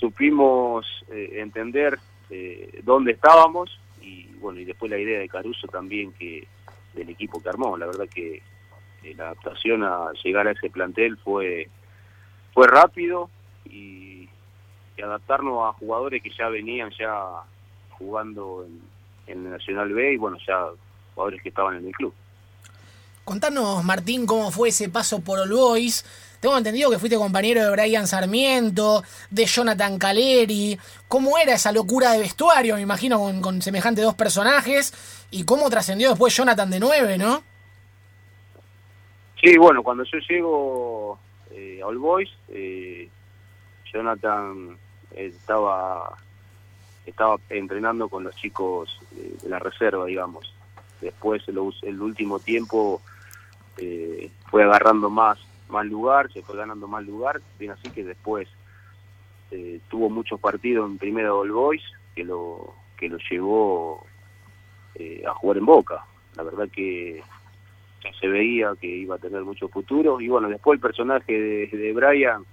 supimos 0.02 0.84
eh, 1.12 1.34
entender 1.34 1.96
eh, 2.28 2.80
dónde 2.82 3.12
estábamos 3.12 3.78
y 4.00 4.24
bueno 4.40 4.58
y 4.58 4.64
después 4.64 4.90
la 4.90 4.98
idea 4.98 5.20
de 5.20 5.28
Caruso 5.28 5.68
también 5.68 6.12
que 6.14 6.48
del 6.92 7.08
equipo 7.08 7.40
que 7.40 7.48
armó 7.48 7.76
la 7.76 7.86
verdad 7.86 8.08
que 8.12 8.42
eh, 9.04 9.14
la 9.16 9.26
adaptación 9.26 9.84
a 9.84 10.10
llegar 10.24 10.48
a 10.48 10.50
ese 10.50 10.70
plantel 10.70 11.16
fue 11.18 11.68
fue 12.52 12.66
rápido 12.66 13.30
y, 13.64 14.28
adaptarnos 15.02 15.68
a 15.68 15.72
jugadores 15.72 16.22
que 16.22 16.30
ya 16.30 16.48
venían 16.48 16.92
ya 16.96 17.42
jugando 17.90 18.64
en, 18.64 18.80
en 19.26 19.46
el 19.46 19.50
Nacional 19.50 19.92
B 19.92 20.12
y 20.12 20.16
bueno 20.16 20.38
ya 20.46 20.68
jugadores 21.14 21.42
que 21.42 21.48
estaban 21.48 21.76
en 21.76 21.86
el 21.88 21.92
club 21.92 22.14
Contanos, 23.24 23.84
Martín, 23.84 24.26
cómo 24.26 24.50
fue 24.50 24.70
ese 24.70 24.88
paso 24.88 25.20
por 25.20 25.38
All 25.38 25.52
Boys. 25.52 26.04
Tengo 26.42 26.58
entendido 26.58 26.90
que 26.90 26.98
fuiste 26.98 27.16
compañero 27.16 27.62
de 27.62 27.70
Brian 27.70 28.08
Sarmiento, 28.08 29.04
de 29.30 29.46
Jonathan 29.46 29.96
Caleri. 29.96 30.76
¿Cómo 31.06 31.38
era 31.38 31.54
esa 31.54 31.70
locura 31.70 32.10
de 32.10 32.18
vestuario? 32.18 32.74
Me 32.74 32.80
imagino 32.80 33.20
con, 33.20 33.40
con 33.40 33.62
semejante 33.62 34.02
dos 34.02 34.16
personajes. 34.16 34.92
¿Y 35.30 35.44
cómo 35.44 35.70
trascendió 35.70 36.08
después 36.08 36.36
Jonathan 36.36 36.68
de 36.68 36.80
nueve, 36.80 37.16
no? 37.16 37.44
Sí, 39.40 39.56
bueno, 39.56 39.84
cuando 39.84 40.02
yo 40.02 40.18
llego 40.18 41.20
eh, 41.52 41.78
a 41.80 41.86
All 41.86 41.98
Boys, 41.98 42.30
eh, 42.48 43.08
Jonathan 43.92 44.76
estaba 45.14 46.18
estaba 47.06 47.38
entrenando 47.50 48.08
con 48.08 48.24
los 48.24 48.34
chicos 48.34 48.98
de 49.12 49.48
la 49.48 49.60
reserva, 49.60 50.06
digamos. 50.06 50.52
Después, 51.00 51.44
el, 51.46 52.00
último 52.00 52.40
tiempo, 52.40 53.00
eh, 53.76 54.28
fue 54.50 54.64
agarrando 54.64 55.08
más 55.08 55.38
más 55.72 55.86
lugar, 55.86 56.32
se 56.32 56.42
fue 56.42 56.56
ganando 56.56 56.86
más 56.86 57.04
lugar, 57.04 57.40
bien 57.58 57.72
así 57.72 57.90
que 57.90 58.04
después 58.04 58.48
eh, 59.50 59.80
tuvo 59.88 60.08
muchos 60.08 60.38
partidos 60.38 60.88
en 60.88 60.98
primera 60.98 61.34
All 61.34 61.50
Boys 61.50 61.82
que 62.14 62.24
lo 62.24 62.74
que 62.96 63.08
lo 63.08 63.18
llevó 63.30 64.06
eh, 64.94 65.24
a 65.26 65.34
jugar 65.34 65.58
en 65.58 65.66
Boca. 65.66 66.06
La 66.36 66.44
verdad 66.44 66.68
que 66.70 67.20
ya 68.04 68.12
se 68.20 68.28
veía 68.28 68.74
que 68.80 68.86
iba 68.86 69.16
a 69.16 69.18
tener 69.18 69.42
mucho 69.42 69.68
futuro 69.68 70.20
y 70.20 70.28
bueno, 70.28 70.48
después 70.48 70.76
el 70.76 70.80
personaje 70.80 71.32
de, 71.32 71.66
de 71.66 71.92
Brian 71.92 72.44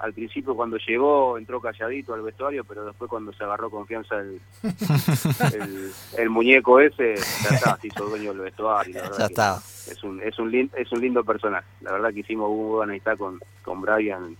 al 0.00 0.12
principio 0.12 0.54
cuando 0.54 0.76
llegó 0.78 1.38
entró 1.38 1.60
calladito 1.60 2.14
al 2.14 2.22
vestuario, 2.22 2.64
pero 2.64 2.84
después 2.84 3.08
cuando 3.08 3.32
se 3.32 3.44
agarró 3.44 3.70
confianza 3.70 4.16
el, 4.18 4.40
el, 6.18 6.30
muñeco 6.30 6.80
ese, 6.80 7.16
ya 7.16 7.56
está, 7.56 7.76
se 7.76 7.88
hizo 7.88 8.06
dueño 8.06 8.32
del 8.32 8.42
vestuario. 8.42 8.94
ya 9.18 9.26
está. 9.26 9.56
Es 9.56 10.02
un, 10.04 10.22
es, 10.22 10.38
un 10.38 10.70
es 10.74 10.92
un 10.92 11.00
lindo 11.00 11.24
personaje. 11.24 11.66
La 11.80 11.92
verdad 11.92 12.12
que 12.12 12.20
hicimos 12.20 12.50
una 12.50 12.84
amistad 12.84 13.16
con, 13.16 13.40
con 13.62 13.80
Brian, 13.80 14.36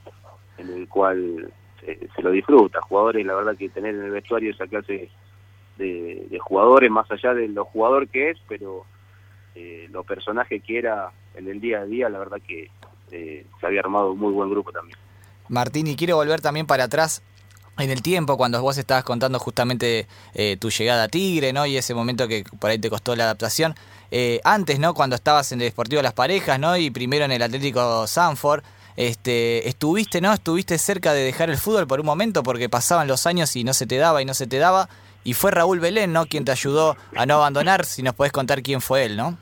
en 0.58 0.68
el 0.68 0.88
cual 0.88 1.52
se, 1.84 2.22
lo 2.22 2.30
disfruta. 2.30 2.80
Jugadores, 2.82 3.24
la 3.24 3.34
verdad 3.34 3.56
que 3.56 3.68
tener 3.68 3.94
en 3.94 4.04
el 4.04 4.10
vestuario 4.10 4.50
esa 4.50 4.66
clase 4.66 5.10
de, 5.76 6.26
de 6.28 6.38
jugadores, 6.38 6.90
más 6.90 7.10
allá 7.10 7.34
de 7.34 7.48
lo 7.48 7.64
jugador 7.64 8.08
que 8.08 8.30
es, 8.30 8.38
pero 8.48 8.84
eh, 9.54 9.88
lo 9.90 10.04
personaje 10.04 10.60
que 10.60 10.78
era 10.78 11.10
en 11.34 11.48
el 11.48 11.60
día 11.60 11.80
a 11.80 11.84
día, 11.84 12.08
la 12.08 12.20
verdad 12.20 12.40
que 12.46 12.70
eh, 13.10 13.44
se 13.58 13.66
había 13.66 13.80
armado 13.80 14.12
un 14.12 14.18
muy 14.18 14.32
buen 14.32 14.50
grupo 14.50 14.70
también. 14.70 14.96
Martín, 15.48 15.86
y 15.86 15.96
quiero 15.96 16.16
volver 16.16 16.40
también 16.40 16.66
para 16.66 16.84
atrás 16.84 17.22
en 17.78 17.90
el 17.90 18.02
tiempo, 18.02 18.36
cuando 18.36 18.60
vos 18.60 18.76
estabas 18.76 19.04
contando 19.04 19.38
justamente 19.38 20.06
eh, 20.34 20.56
tu 20.58 20.70
llegada 20.70 21.04
a 21.04 21.08
Tigre, 21.08 21.52
¿no? 21.52 21.64
Y 21.64 21.76
ese 21.76 21.94
momento 21.94 22.26
que 22.26 22.44
por 22.58 22.70
ahí 22.70 22.78
te 22.78 22.90
costó 22.90 23.14
la 23.14 23.24
adaptación. 23.24 23.74
Eh, 24.10 24.40
antes, 24.44 24.78
¿no? 24.78 24.94
Cuando 24.94 25.16
estabas 25.16 25.52
en 25.52 25.60
el 25.60 25.68
Deportivo 25.68 25.98
de 25.98 26.04
las 26.04 26.12
Parejas, 26.12 26.58
¿no? 26.58 26.76
Y 26.76 26.90
primero 26.90 27.24
en 27.24 27.32
el 27.32 27.42
Atlético 27.42 28.06
Sanford. 28.06 28.62
Este, 28.96 29.68
estuviste, 29.68 30.20
¿no? 30.20 30.32
Estuviste 30.32 30.76
cerca 30.76 31.12
de 31.12 31.22
dejar 31.22 31.50
el 31.50 31.56
fútbol 31.56 31.86
por 31.86 32.00
un 32.00 32.06
momento 32.06 32.42
porque 32.42 32.68
pasaban 32.68 33.06
los 33.06 33.26
años 33.26 33.54
y 33.54 33.62
no 33.62 33.72
se 33.72 33.86
te 33.86 33.96
daba 33.96 34.20
y 34.22 34.24
no 34.24 34.34
se 34.34 34.48
te 34.48 34.58
daba. 34.58 34.88
Y 35.22 35.34
fue 35.34 35.52
Raúl 35.52 35.78
Belén, 35.78 36.12
¿no? 36.12 36.26
Quien 36.26 36.44
te 36.44 36.50
ayudó 36.50 36.96
a 37.14 37.24
no 37.24 37.34
abandonar. 37.34 37.84
Si 37.84 38.02
nos 38.02 38.14
podés 38.14 38.32
contar 38.32 38.60
quién 38.60 38.80
fue 38.80 39.04
él, 39.04 39.16
¿no? 39.16 39.38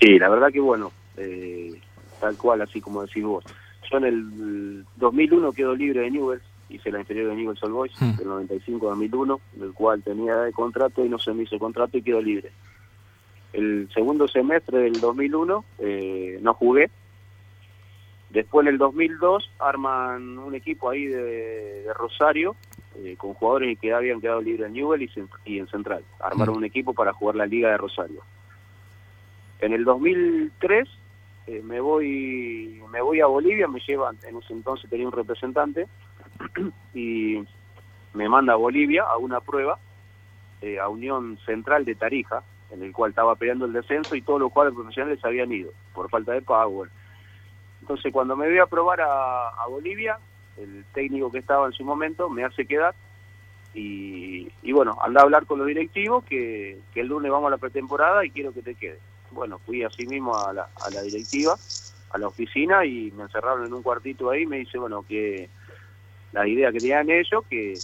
Sí, 0.00 0.18
la 0.18 0.28
verdad 0.28 0.48
que 0.52 0.58
bueno, 0.58 0.90
eh, 1.16 1.80
tal 2.20 2.36
cual, 2.36 2.62
así 2.62 2.80
como 2.80 3.02
decís 3.02 3.22
vos 3.22 3.44
yo 3.90 3.98
en 3.98 4.04
el 4.04 4.84
2001 4.96 5.52
quedo 5.52 5.74
libre 5.74 6.00
de 6.00 6.10
Newell's, 6.10 6.42
hice 6.68 6.90
la 6.90 7.00
inferior 7.00 7.30
de 7.30 7.36
Newell's 7.36 7.62
All 7.62 7.72
Boys, 7.72 7.92
hmm. 8.00 8.16
del 8.16 8.26
95-2001, 8.28 9.40
del 9.54 9.72
cual 9.72 10.02
tenía 10.02 10.36
de 10.36 10.52
contrato 10.52 11.04
y 11.04 11.08
no 11.08 11.18
se 11.18 11.32
me 11.32 11.44
hizo 11.44 11.58
contrato 11.58 11.96
y 11.96 12.02
quedo 12.02 12.20
libre. 12.20 12.50
El 13.52 13.88
segundo 13.94 14.28
semestre 14.28 14.78
del 14.78 15.00
2001 15.00 15.64
eh, 15.78 16.38
no 16.42 16.54
jugué. 16.54 16.90
Después 18.30 18.66
en 18.66 18.72
el 18.72 18.78
2002 18.78 19.50
arman 19.58 20.38
un 20.38 20.54
equipo 20.54 20.90
ahí 20.90 21.06
de, 21.06 21.86
Rosario 21.94 22.56
eh, 22.96 23.14
con 23.16 23.34
jugadores 23.34 23.78
que 23.78 23.94
habían 23.94 24.20
quedado 24.20 24.42
libres 24.42 24.66
en 24.66 24.74
Newell 24.74 25.08
y, 25.44 25.58
en 25.58 25.68
Central. 25.68 26.04
Armaron 26.20 26.56
hmm. 26.56 26.58
un 26.58 26.64
equipo 26.64 26.92
para 26.92 27.12
jugar 27.12 27.36
la 27.36 27.46
Liga 27.46 27.70
de 27.70 27.76
Rosario. 27.78 28.22
En 29.60 29.72
el 29.72 29.84
2003 29.84 30.88
eh, 31.46 31.62
me 31.62 31.80
voy 31.80 32.82
me 32.90 33.00
voy 33.00 33.20
a 33.20 33.26
Bolivia, 33.26 33.68
me 33.68 33.80
llevan, 33.80 34.18
en 34.26 34.36
ese 34.38 34.52
entonces 34.52 34.90
tenía 34.90 35.06
un 35.06 35.12
representante, 35.12 35.86
y 36.94 37.44
me 38.14 38.28
manda 38.28 38.54
a 38.54 38.56
Bolivia 38.56 39.04
a 39.04 39.16
una 39.18 39.40
prueba 39.40 39.78
eh, 40.62 40.78
a 40.78 40.88
Unión 40.88 41.38
Central 41.44 41.84
de 41.84 41.94
Tarija, 41.94 42.42
en 42.70 42.82
el 42.82 42.92
cual 42.92 43.10
estaba 43.10 43.36
peleando 43.36 43.66
el 43.66 43.72
descenso 43.72 44.16
y 44.16 44.22
todos 44.22 44.40
los 44.40 44.52
jugadores 44.52 44.74
profesionales 44.74 45.24
habían 45.24 45.52
ido 45.52 45.70
por 45.94 46.08
falta 46.08 46.32
de 46.32 46.42
pago. 46.42 46.86
Entonces 47.80 48.12
cuando 48.12 48.36
me 48.36 48.48
voy 48.48 48.58
a 48.58 48.66
probar 48.66 49.00
a, 49.02 49.66
Bolivia, 49.68 50.18
el 50.56 50.84
técnico 50.94 51.30
que 51.30 51.38
estaba 51.38 51.66
en 51.66 51.72
su 51.72 51.84
momento 51.84 52.28
me 52.30 52.44
hace 52.44 52.66
quedar 52.66 52.94
y, 53.74 54.50
y 54.62 54.72
bueno, 54.72 54.96
anda 55.02 55.20
a 55.20 55.24
hablar 55.24 55.44
con 55.44 55.58
los 55.58 55.68
directivos 55.68 56.24
que, 56.24 56.78
que 56.94 57.02
el 57.02 57.08
lunes 57.08 57.30
vamos 57.30 57.48
a 57.48 57.50
la 57.50 57.58
pretemporada 57.58 58.24
y 58.24 58.30
quiero 58.30 58.54
que 58.54 58.62
te 58.62 58.74
quede. 58.74 58.98
Bueno, 59.36 59.58
fui 59.64 59.82
así 59.84 60.06
mismo 60.06 60.34
a 60.36 60.52
la, 60.52 60.68
a 60.82 60.90
la 60.90 61.02
directiva, 61.02 61.56
a 62.10 62.18
la 62.18 62.26
oficina 62.28 62.84
y 62.86 63.12
me 63.12 63.24
encerraron 63.24 63.66
en 63.66 63.74
un 63.74 63.82
cuartito 63.82 64.30
ahí 64.30 64.42
y 64.42 64.46
me 64.46 64.58
dice, 64.58 64.78
bueno, 64.78 65.04
que 65.06 65.48
la 66.32 66.48
idea 66.48 66.72
que 66.72 66.80
tenían 66.80 67.10
ellos, 67.10 67.44
que, 67.48 67.78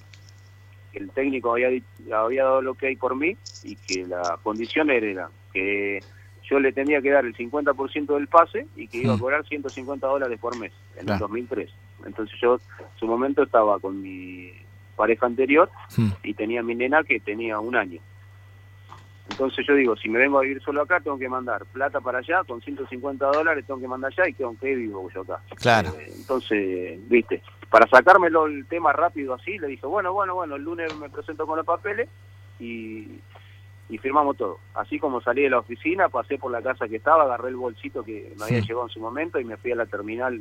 que 0.91 0.99
el 0.99 1.11
técnico 1.11 1.53
había, 1.53 1.69
había 2.15 2.45
dado 2.45 2.63
lo 2.63 2.75
que 2.75 2.87
hay 2.89 2.97
por 2.97 3.15
mí 3.15 3.37
y 3.63 3.77
que 3.77 4.07
la 4.07 4.39
condición 4.43 4.91
era 4.91 5.29
que 5.53 6.03
yo 6.51 6.59
le 6.59 6.73
tenía 6.73 7.01
que 7.03 7.11
dar 7.11 7.25
el 7.27 7.37
50% 7.37 8.15
del 8.15 8.27
pase 8.29 8.67
y 8.75 8.89
que 8.89 8.99
iba 8.99 9.13
a 9.13 9.17
Mm. 9.17 9.21
cobrar 9.21 9.47
150 9.47 10.07
dólares 10.07 10.39
por 10.41 10.57
mes 10.57 10.73
en 10.97 11.05
Claro. 11.07 11.27
el 11.27 11.31
2003. 11.31 11.71
Entonces 12.07 12.37
yo 12.41 12.55
en 12.55 12.99
su 12.99 13.07
momento 13.07 13.43
estaba 13.43 13.79
con 13.79 14.01
mi 14.03 14.51
pareja 14.97 15.27
anterior 15.27 15.71
Mm. 15.99 16.11
y 16.25 16.35
tenía 16.35 16.63
mi 16.63 16.75
nena 16.75 17.05
que 17.05 17.21
tenía 17.21 17.61
un 17.61 17.77
año. 17.77 18.01
Entonces 19.33 19.67
yo 19.67 19.75
digo, 19.75 19.97
si 19.97 20.09
me 20.09 20.19
vengo 20.19 20.39
a 20.39 20.43
vivir 20.43 20.63
solo 20.63 20.83
acá, 20.83 21.01
tengo 21.01 21.19
que 21.19 21.29
mandar 21.29 21.65
plata 21.67 22.01
para 22.01 22.19
allá, 22.19 22.45
con 22.45 22.61
150 22.61 23.27
dólares 23.27 23.65
tengo 23.67 23.81
que 23.81 23.89
mandar 23.89 24.13
allá 24.13 24.29
y 24.29 24.35
que 24.35 24.45
aunque 24.45 24.75
vivo 24.75 25.09
yo 25.15 25.23
acá. 25.23 25.41
Claro. 25.57 25.91
Eh, 25.99 26.13
entonces, 26.17 27.01
viste, 27.09 27.43
para 27.71 27.87
sacármelo 27.89 28.47
el 28.47 28.67
tema 28.67 28.93
rápido 28.93 29.35
así, 29.35 29.59
le 29.59 29.67
dije, 29.69 29.87
bueno, 29.87 30.13
bueno, 30.13 30.35
bueno, 30.35 30.57
el 30.57 30.63
lunes 30.63 30.95
me 30.97 31.09
presento 31.11 31.47
con 31.47 31.57
los 31.57 31.67
papeles 31.67 32.09
y, 32.61 33.09
y 33.89 33.99
firmamos 33.99 34.37
todo. 34.37 34.59
Así 34.75 34.99
como 34.99 35.21
salí 35.23 35.43
de 35.43 35.51
la 35.51 35.59
oficina, 35.61 36.09
pasé 36.09 36.39
por 36.39 36.53
la 36.53 36.63
casa 36.63 36.87
que 36.87 36.97
estaba, 36.97 37.25
agarré 37.25 37.49
el 37.49 37.57
bolsito 37.57 38.05
que 38.05 38.33
me 38.39 38.45
había 38.45 38.61
Sí. 38.61 38.69
llevado 38.69 38.87
en 38.89 38.93
su 38.93 39.01
momento 39.01 39.41
y 39.41 39.45
me 39.45 39.57
fui 39.57 39.73
a 39.73 39.77
la 39.77 39.87
terminal 39.87 40.41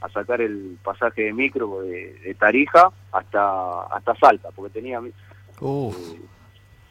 a 0.00 0.08
sacar 0.08 0.40
el 0.40 0.78
pasaje 0.82 1.22
de 1.24 1.32
micro 1.32 1.82
de, 1.82 2.14
de 2.24 2.34
Tarija 2.34 2.90
hasta 3.12 3.82
hasta 3.84 4.14
Salta, 4.16 4.48
porque 4.54 4.72
tenía 4.72 5.00
Uf, 5.60 5.96
eh, 6.14 6.20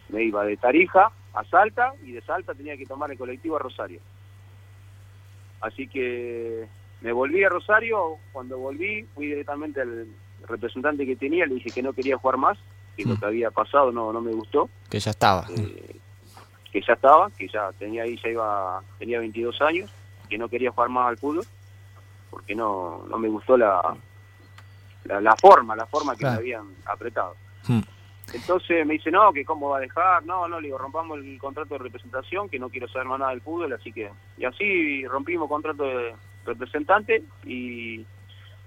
me 0.09 0.23
iba 0.23 0.45
de 0.45 0.55
Tarija 0.57 1.11
a 1.33 1.43
Salta 1.45 1.93
y 2.03 2.11
de 2.11 2.21
Salta 2.21 2.53
tenía 2.53 2.75
que 2.77 2.85
tomar 2.85 3.11
el 3.11 3.17
colectivo 3.17 3.55
a 3.55 3.59
Rosario. 3.59 3.99
Así 5.61 5.87
que 5.87 6.67
me 7.01 7.11
volví 7.11 7.43
a 7.43 7.49
Rosario, 7.49 8.17
cuando 8.31 8.57
volví 8.57 9.03
fui 9.13 9.27
directamente 9.27 9.81
al 9.81 10.07
representante 10.47 11.05
que 11.05 11.15
tenía, 11.15 11.45
le 11.45 11.55
dije 11.55 11.71
que 11.71 11.83
no 11.83 11.93
quería 11.93 12.17
jugar 12.17 12.37
más, 12.37 12.57
que 12.97 13.05
lo 13.05 13.15
Mm. 13.15 13.19
que 13.19 13.25
había 13.25 13.51
pasado 13.51 13.91
no, 13.91 14.11
no 14.11 14.21
me 14.21 14.31
gustó, 14.33 14.69
que 14.89 14.99
ya 14.99 15.11
estaba. 15.11 15.45
eh, 15.49 15.99
que 16.71 16.81
ya 16.87 16.93
estaba, 16.93 17.29
que 17.37 17.47
ya 17.49 17.71
tenía 17.73 18.03
ahí, 18.03 18.17
ya 18.23 18.29
iba, 18.29 18.81
tenía 18.97 19.19
22 19.19 19.61
años, 19.61 19.89
que 20.29 20.37
no 20.37 20.47
quería 20.47 20.71
jugar 20.71 20.89
más 20.89 21.09
al 21.09 21.17
fútbol, 21.17 21.45
porque 22.29 22.55
no, 22.55 23.03
no 23.09 23.17
me 23.17 23.27
gustó 23.27 23.57
la, 23.57 23.81
la, 25.03 25.19
la 25.21 25.35
forma, 25.35 25.75
la 25.75 25.85
forma 25.85 26.13
que 26.13 26.19
Claro. 26.19 26.35
me 26.35 26.39
habían 26.39 26.73
apretado. 26.85 27.35
Mm. 27.67 27.81
Entonces 28.33 28.85
me 28.85 28.93
dice, 28.93 29.11
no, 29.11 29.33
que 29.33 29.43
cómo 29.43 29.69
va 29.69 29.77
a 29.77 29.81
dejar, 29.81 30.25
no, 30.25 30.47
no, 30.47 30.59
le 30.59 30.67
digo, 30.67 30.77
rompamos 30.77 31.19
el 31.19 31.37
contrato 31.37 31.73
de 31.73 31.83
representación, 31.83 32.49
que 32.49 32.59
no 32.59 32.69
quiero 32.69 32.87
saber 32.87 33.07
más 33.07 33.19
nada 33.19 33.31
del 33.31 33.41
fútbol, 33.41 33.73
así 33.73 33.91
que, 33.91 34.09
y 34.37 34.45
así 34.45 35.05
rompimos 35.05 35.49
contrato 35.49 35.83
de 35.83 36.15
representante 36.45 37.23
y, 37.45 38.05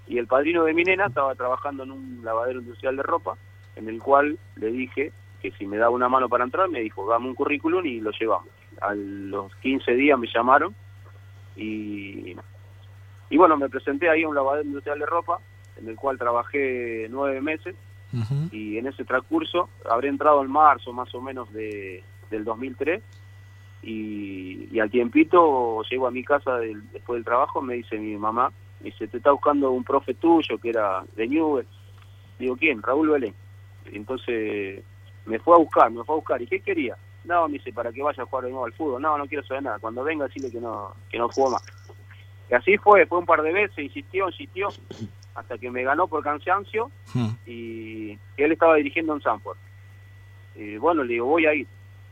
y 0.07 0.17
el 0.17 0.27
padrino 0.27 0.63
de 0.63 0.73
mi 0.73 0.83
nena 0.83 1.07
estaba 1.07 1.33
trabajando 1.35 1.83
en 1.83 1.91
un 1.91 2.21
lavadero 2.23 2.59
industrial 2.59 2.95
de 2.95 3.03
ropa, 3.03 3.37
en 3.75 3.89
el 3.89 4.01
cual 4.01 4.37
le 4.55 4.67
dije 4.67 5.11
que 5.41 5.51
si 5.51 5.65
me 5.65 5.77
daba 5.77 5.91
una 5.91 6.09
mano 6.09 6.29
para 6.29 6.43
entrar, 6.43 6.69
me 6.69 6.81
dijo, 6.81 7.09
dame 7.09 7.27
un 7.27 7.35
currículum 7.35 7.85
y 7.85 7.99
lo 7.99 8.11
llevamos. 8.11 8.49
A 8.81 8.93
los 8.93 9.55
15 9.57 9.93
días 9.93 10.19
me 10.19 10.27
llamaron 10.27 10.75
y, 11.55 12.35
y 13.29 13.37
bueno, 13.37 13.57
me 13.57 13.69
presenté 13.69 14.09
ahí 14.09 14.23
a 14.23 14.27
un 14.27 14.35
lavadero 14.35 14.67
industrial 14.67 14.99
de 14.99 15.05
ropa, 15.05 15.39
en 15.77 15.89
el 15.89 15.95
cual 15.95 16.17
trabajé 16.17 17.07
nueve 17.09 17.41
meses 17.41 17.75
Y 18.51 18.77
en 18.77 18.87
ese 18.87 19.03
transcurso 19.05 19.69
habré 19.89 20.07
entrado 20.09 20.41
en 20.43 20.51
marzo 20.51 20.93
más 20.93 21.13
o 21.15 21.21
menos 21.21 21.51
de, 21.53 22.03
del 22.29 22.43
2003 22.43 23.01
y, 23.83 24.67
y 24.71 24.79
al 24.79 24.89
tiempito 24.89 25.81
llego 25.89 26.07
a 26.07 26.11
mi 26.11 26.23
casa 26.23 26.57
del- 26.57 26.89
después 26.91 27.17
del 27.17 27.25
trabajo 27.25 27.61
me 27.61 27.75
dice 27.75 27.97
mi 27.97 28.15
mamá 28.17 28.51
me 28.79 28.85
dice 28.85 29.07
te 29.07 29.17
está 29.17 29.31
buscando 29.31 29.71
un 29.71 29.83
profe 29.83 30.13
tuyo 30.15 30.57
que 30.57 30.69
era 30.69 31.03
de 31.15 31.27
Newell 31.27 31.67
digo 32.39 32.55
quién 32.57 32.81
Raúl 32.81 33.09
Belén 33.09 33.33
entonces 33.91 34.83
me 35.25 35.39
fue 35.39 35.55
a 35.55 35.59
buscar 35.59 35.91
me 35.91 36.03
fue 36.03 36.15
a 36.15 36.17
buscar. 36.17 36.41
Y 36.41 36.47
qué 36.47 36.59
quería 36.61 36.97
no 37.25 37.47
me 37.47 37.53
dice 37.57 37.73
para 37.73 37.91
que 37.91 38.01
vaya 38.01 38.23
a 38.23 38.25
jugar 38.25 38.45
de 38.45 38.51
nuevo 38.51 38.65
al 38.65 38.73
fútbol 38.73 39.01
no 39.01 39.17
no 39.17 39.27
quiero 39.27 39.43
saber 39.45 39.63
nada. 39.63 39.79
Cuando 39.79 40.03
venga 40.03 40.25
decirle 40.25 40.51
que 40.51 40.59
no 40.61 40.93
que 41.09 41.17
no 41.19 41.29
juego 41.29 41.51
más 41.51 41.63
y 42.49 42.53
así 42.55 42.77
fue 42.77 43.05
fue 43.05 43.19
un 43.19 43.25
par 43.25 43.41
de 43.43 43.51
veces 43.53 43.77
insistió 43.79 44.27
insistió 44.29 44.69
hasta 45.35 45.57
que 45.57 45.69
me 45.69 45.83
ganó 45.83 46.07
por 46.07 46.23
cansancio 46.23 46.89
Mm. 47.13 47.29
y 47.45 48.17
él 48.37 48.51
estaba 48.51 48.75
dirigiendo 48.75 49.13
en 49.15 49.21
Sanford. 49.21 49.57
Y 50.55 50.77
bueno, 50.77 51.03
le 51.03 51.13
digo, 51.13 51.25
voy 51.27 51.45
a 51.45 51.53
ir. 51.53 51.67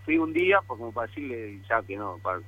Fui 0.06 0.18
un 0.18 0.34
día, 0.34 0.60
pues 0.68 0.78
como 0.78 0.92
para 0.92 1.08
decirle, 1.08 1.60
ya 1.70 1.82
que 1.82 1.96
no, 1.96 2.18
para, 2.22 2.40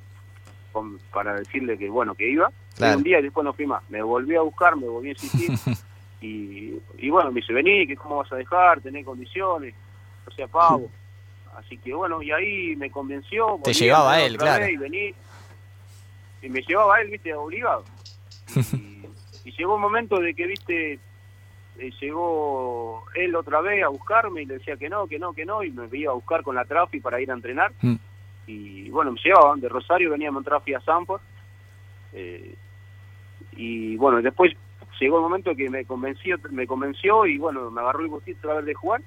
para 1.13 1.35
decirle 1.35 1.77
que 1.77 1.89
bueno, 1.89 2.13
que 2.15 2.29
iba. 2.29 2.47
Fui 2.49 2.77
Claro. 2.77 2.97
un 2.97 3.03
día 3.03 3.19
y 3.19 3.23
después 3.23 3.45
no 3.45 3.53
fui 3.53 3.65
más. 3.65 3.81
Me 3.89 4.01
volví 4.01 4.35
a 4.35 4.41
buscar, 4.41 4.75
me 4.75 4.87
volví 4.87 5.09
a 5.09 5.11
insistir. 5.13 5.51
y, 6.21 6.73
y 6.97 7.09
bueno, 7.09 7.31
me 7.31 7.39
dice, 7.39 7.53
vení, 7.53 7.87
que 7.87 7.95
cómo 7.95 8.17
vas 8.17 8.31
a 8.33 8.35
dejar, 8.35 8.81
tenés 8.81 9.05
condiciones, 9.05 9.73
o 10.27 10.31
sea, 10.31 10.47
pavo. 10.47 10.89
Así 11.57 11.77
que 11.77 11.93
bueno, 11.93 12.21
y 12.21 12.31
ahí 12.31 12.75
me 12.75 12.91
convenció. 12.91 13.57
Te 13.63 13.71
llevaba 13.71 14.15
andé 14.15 14.25
él, 14.25 14.37
claro. 14.37 14.67
Y 14.67 14.75
vení. 14.75 15.13
Y 16.41 16.49
me 16.49 16.61
llevaba 16.61 16.99
él, 16.99 17.09
viste, 17.11 17.33
obligado. 17.33 17.85
Y, 18.53 18.59
y 19.45 19.51
llegó 19.51 19.75
un 19.75 19.81
momento 19.81 20.19
de 20.19 20.33
que, 20.33 20.47
viste, 20.47 20.99
eh, 21.77 21.91
llegó 22.01 23.05
él 23.13 23.35
otra 23.35 23.61
vez 23.61 23.83
a 23.83 23.89
buscarme 23.89 24.41
y 24.41 24.45
le 24.45 24.55
decía 24.55 24.75
que 24.75 24.89
no, 24.89 25.07
que 25.07 25.19
no, 25.19 25.33
que 25.33 25.45
no, 25.45 25.63
y 25.63 25.71
me 25.71 25.87
iba 25.93 26.11
a 26.11 26.15
buscar 26.15 26.41
con 26.41 26.55
la 26.55 26.65
Trafi 26.65 26.99
para 26.99 27.21
ir 27.21 27.29
a 27.29 27.35
entrenar. 27.35 27.71
Mm. 27.81 27.95
Y 28.47 28.89
bueno, 28.89 29.11
me 29.11 29.19
llevaban 29.23 29.59
de 29.59 29.69
Rosario, 29.69 30.09
veníamos 30.09 30.41
en 30.41 30.45
Trafi 30.45 30.73
a 30.73 30.81
Sanford. 30.81 31.21
Eh, 32.13 32.55
y 33.55 33.95
bueno, 33.97 34.21
después 34.21 34.53
llegó 34.99 35.17
el 35.17 35.23
momento 35.23 35.55
que 35.55 35.69
me 35.69 35.85
convenció, 35.85 36.37
me 36.49 36.65
convenció 36.65 37.25
y 37.27 37.37
bueno, 37.37 37.69
me 37.69 37.81
agarró 37.81 38.01
el 38.01 38.07
gustito 38.07 38.39
otra 38.39 38.55
vez 38.55 38.65
de 38.65 38.73
jugar. 38.73 39.01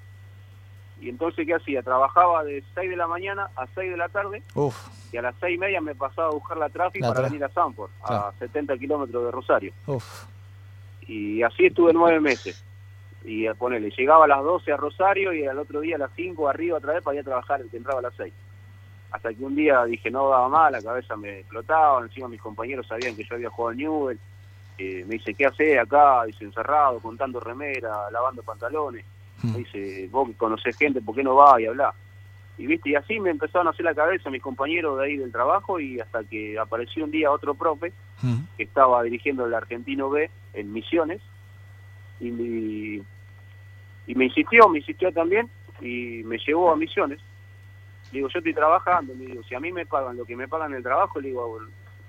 Y 1.01 1.09
entonces, 1.09 1.47
¿qué 1.47 1.55
hacía? 1.55 1.83
Trabajaba 1.83 2.43
de 2.45 2.63
6 2.75 2.91
de 2.91 2.97
la 2.97 3.07
mañana 3.07 3.49
a 3.57 3.67
6 3.75 3.91
de 3.91 3.97
la 3.97 4.09
tarde 4.09 4.43
Uf, 4.55 4.75
y 5.13 5.17
a 5.17 5.23
las 5.23 5.35
6 5.41 5.55
y 5.55 5.59
media 5.59 5.81
me 5.81 5.95
pasaba 5.95 6.29
a 6.29 6.33
buscar 6.33 6.57
la 6.57 6.69
Trafi 6.69 6.99
La 7.01 7.09
para 7.13 7.29
venir 7.29 7.45
a 7.45 7.49
Sanford, 7.51 7.91
Claro. 8.05 8.27
a 8.27 8.33
70 8.39 8.77
kilómetros 8.79 9.25
de 9.25 9.31
Rosario 9.31 9.73
uf. 9.87 10.25
y 11.03 11.43
así 11.43 11.67
estuve 11.67 11.93
nueve 11.93 12.21
meses. 12.21 12.65
Y 13.25 13.47
a 13.47 13.55
ponerle, 13.55 13.91
llegaba 13.91 14.25
a 14.25 14.29
las 14.29 14.43
12 14.43 14.73
a 14.73 14.77
Rosario 14.77 15.33
y 15.33 15.45
al 15.47 15.59
otro 15.59 15.81
día 15.81 15.97
a 15.97 15.99
las 15.99 16.11
5 16.17 16.49
arriba 16.49 16.79
otra 16.79 16.95
vez 16.95 17.03
para 17.03 17.15
ir 17.17 17.21
a 17.21 17.25
trabajar, 17.25 17.61
el 17.61 17.69
que 17.71 17.77
entraba 17.77 17.99
a 17.99 18.03
las 18.03 18.15
6. 18.17 18.33
Hasta 19.11 19.33
que 19.35 19.43
un 19.45 19.55
día 19.57 19.85
dije, 19.85 20.11
no 20.11 20.29
daba 20.29 20.49
más, 20.49 20.71
la 20.73 20.83
cabeza 20.83 21.17
me 21.17 21.41
explotaba, 21.41 22.01
encima 22.03 22.29
mis 22.29 22.41
compañeros 22.41 22.87
sabían 22.87 23.17
que 23.17 23.25
yo 23.25 23.35
había 23.35 23.51
jugado 23.51 23.73
en 23.73 23.79
Newell. 23.79 24.19
Eh, 24.79 25.05
me 25.09 25.15
dice, 25.15 25.35
¿qué 25.35 25.47
haces 25.47 25.79
acá? 25.79 26.25
Dice, 26.25 26.45
encerrado, 26.45 27.01
contando 27.01 27.41
remera, 27.41 28.11
lavando 28.13 28.43
pantalones. 28.43 29.05
Me 29.43 29.59
dice, 29.59 30.09
vos 30.11 30.29
que 30.29 30.35
conocés 30.35 30.77
gente, 30.77 31.01
¿por 31.01 31.15
qué 31.15 31.23
no 31.23 31.37
vas? 31.37 31.61
Y 31.61 31.67
hablar 31.67 31.95
Y 32.57 32.67
viste, 32.67 32.91
y 32.91 32.95
así 32.97 33.21
me 33.21 33.31
empezaron 33.31 33.69
a 33.69 33.71
hacer 33.71 33.85
la 33.85 33.95
cabeza 33.95 34.31
mis 34.31 34.43
compañeros 34.43 34.99
de 34.99 35.05
ahí 35.05 35.17
del 35.17 35.31
trabajo 35.31 35.79
y 35.79 36.01
hasta 36.01 36.25
que 36.25 36.59
apareció 36.59 37.05
un 37.05 37.11
día 37.11 37.31
otro 37.31 37.55
profe 37.55 37.93
que 38.57 38.63
estaba 38.65 39.03
dirigiendo 39.03 39.47
el 39.47 39.55
Argentino 39.55 40.11
B 40.11 40.29
en 40.55 40.73
Misiones 40.73 41.21
y 42.21 42.31
me, 42.31 43.05
y 44.09 44.15
me 44.15 44.25
insistió, 44.25 44.69
me 44.69 44.79
insistió 44.79 45.13
también 45.13 45.49
y 45.81 46.23
me 46.25 46.39
llevó 46.39 46.73
a 46.73 46.77
Misiones. 46.77 47.21
Le 48.11 48.19
digo, 48.19 48.29
yo 48.29 48.39
estoy 48.39 48.55
trabajando, 48.55 49.15
le 49.15 49.27
digo, 49.27 49.43
si 49.45 49.55
a 49.55 49.61
mí 49.61 49.71
me 49.71 49.87
pagan 49.87 50.17
lo 50.17 50.25
que 50.25 50.35
me 50.35 50.49
pagan 50.49 50.73
en 50.73 50.79
el 50.79 50.83
trabajo, 50.83 51.21
le 51.21 51.29
digo, 51.29 51.61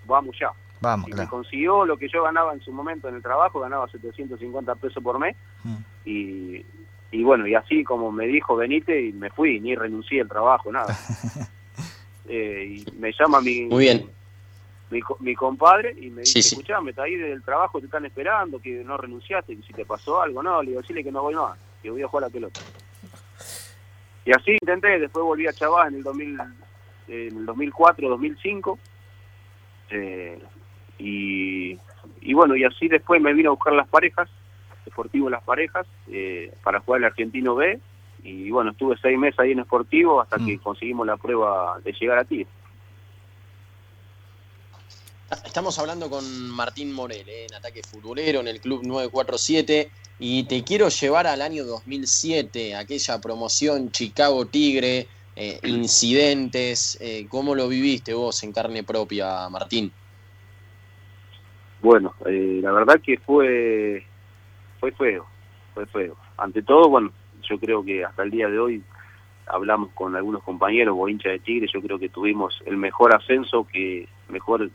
vamos 0.05 0.35
ya. 0.39 0.51
Vamos, 0.81 1.09
Y 1.09 1.13
me 1.13 1.27
consiguió 1.27 1.85
lo 1.85 1.97
que 1.97 2.07
yo 2.07 2.23
ganaba 2.23 2.53
en 2.53 2.61
su 2.61 2.71
momento 2.71 3.09
en 3.09 3.15
el 3.15 3.21
trabajo, 3.21 3.59
ganaba 3.59 3.89
750 3.89 4.75
pesos 4.75 5.03
por 5.03 5.19
mes 5.19 5.35
y, 6.05 6.65
y 7.11 7.23
bueno, 7.23 7.47
y 7.47 7.55
así 7.55 7.83
como 7.83 8.11
me 8.11 8.27
dijo, 8.27 8.55
venite 8.55 9.01
y 9.01 9.13
me 9.13 9.29
fui, 9.29 9.59
ni 9.59 9.75
renuncié 9.75 10.21
al 10.21 10.27
trabajo, 10.29 10.71
nada. 10.71 10.95
Eh, 12.31 12.83
y 12.85 12.91
me 12.99 13.11
llama 13.19 13.41
mi, 13.41 13.61
Muy 13.61 13.85
bien. 13.85 14.07
mi, 14.91 14.99
mi 15.21 15.33
compadre 15.33 15.95
y 15.99 16.11
me 16.11 16.23
Sí, 16.23 16.35
dice, 16.37 16.49
sí. 16.49 16.55
escuchame, 16.57 16.91
está 16.91 17.01
ahí 17.01 17.15
del 17.15 17.41
trabajo, 17.41 17.79
te 17.79 17.87
están 17.87 18.05
esperando, 18.05 18.59
que 18.59 18.83
no 18.83 18.97
renunciaste, 18.97 19.55
que 19.55 19.63
si 19.63 19.73
te 19.73 19.83
pasó 19.83 20.21
algo, 20.21 20.43
no, 20.43 20.61
le 20.61 20.69
digo, 20.69 20.81
decirle 20.81 21.03
que 21.03 21.11
no 21.11 21.23
voy 21.23 21.33
más, 21.33 21.57
que 21.81 21.89
voy 21.89 22.03
a 22.03 22.07
jugar 22.07 22.25
a 22.25 22.27
la 22.27 22.31
pelota. 22.31 22.59
Y 24.25 24.31
así 24.31 24.51
intenté, 24.61 24.99
después 24.99 25.25
volví 25.25 25.47
a 25.47 25.53
Chavá 25.53 25.87
en 25.87 25.95
el 25.95 26.03
2000, 26.03 26.39
en 27.07 27.37
el 27.37 27.45
2004, 27.47 28.07
2005, 28.09 28.77
eh, 29.89 30.39
y, 30.99 31.79
y 32.21 32.33
bueno, 32.35 32.55
y 32.55 32.63
así 32.63 32.87
después 32.87 33.19
me 33.19 33.33
vino 33.33 33.49
a 33.49 33.53
buscar 33.55 33.73
las 33.73 33.87
parejas, 33.87 34.29
Deportivo 34.89 35.29
Las 35.29 35.43
Parejas, 35.43 35.85
eh, 36.11 36.51
para 36.63 36.79
jugar 36.79 36.99
el 37.01 37.05
Argentino 37.05 37.55
B, 37.55 37.79
y 38.23 38.49
bueno, 38.51 38.71
estuve 38.71 38.97
seis 39.01 39.17
meses 39.17 39.39
ahí 39.39 39.51
en 39.51 39.63
Sportivo 39.63 40.19
hasta 40.19 40.37
Mm. 40.37 40.45
que 40.45 40.59
conseguimos 40.59 41.07
la 41.07 41.15
prueba 41.17 41.79
de 41.83 41.93
llegar 41.93 42.17
a 42.17 42.25
ti. 42.25 42.45
Estamos 45.45 45.77
hablando 45.77 46.09
con 46.09 46.49
Martín 46.49 46.91
Morel, 46.91 47.29
eh, 47.29 47.45
en 47.47 47.53
Ataque 47.53 47.81
Futbolero, 47.83 48.39
en 48.39 48.47
el 48.47 48.59
Club 48.59 48.81
947, 48.83 49.91
y 50.17 50.43
te 50.45 50.63
quiero 50.63 50.89
llevar 50.89 51.27
al 51.27 51.41
año 51.43 51.65
2007, 51.65 52.75
aquella 52.75 53.21
promoción 53.21 53.91
Chicago 53.91 54.47
Tigre, 54.47 55.07
eh, 55.35 55.59
incidentes, 55.63 56.97
eh, 56.99 57.27
¿cómo 57.29 57.53
lo 57.53 57.67
viviste 57.69 58.13
vos 58.13 58.43
en 58.43 58.51
carne 58.51 58.83
propia, 58.83 59.47
Martín? 59.49 59.91
Bueno, 61.81 62.13
la 62.25 62.71
verdad 62.73 62.99
que 63.01 63.17
fue, 63.19 64.05
fue 64.79 64.91
feo, 64.91 65.25
fue 65.73 65.85
feo. 65.87 66.15
Ante 66.37 66.61
todo, 66.61 66.89
bueno, 66.89 67.11
yo 67.43 67.59
creo 67.59 67.83
que 67.83 68.03
hasta 68.03 68.23
el 68.23 68.31
día 68.31 68.47
de 68.47 68.59
hoy 68.59 68.83
hablamos 69.47 69.89
con 69.93 70.15
algunos 70.15 70.43
compañeros 70.43 70.95
o 70.97 71.09
hinchas 71.09 71.33
de 71.33 71.39
Tigre, 71.39 71.67
yo 71.73 71.81
creo 71.81 71.99
que 71.99 72.09
tuvimos 72.09 72.61
el 72.65 72.77
mejor 72.77 73.15
ascenso, 73.15 73.65
que 73.65 74.07
mejor 74.29 74.69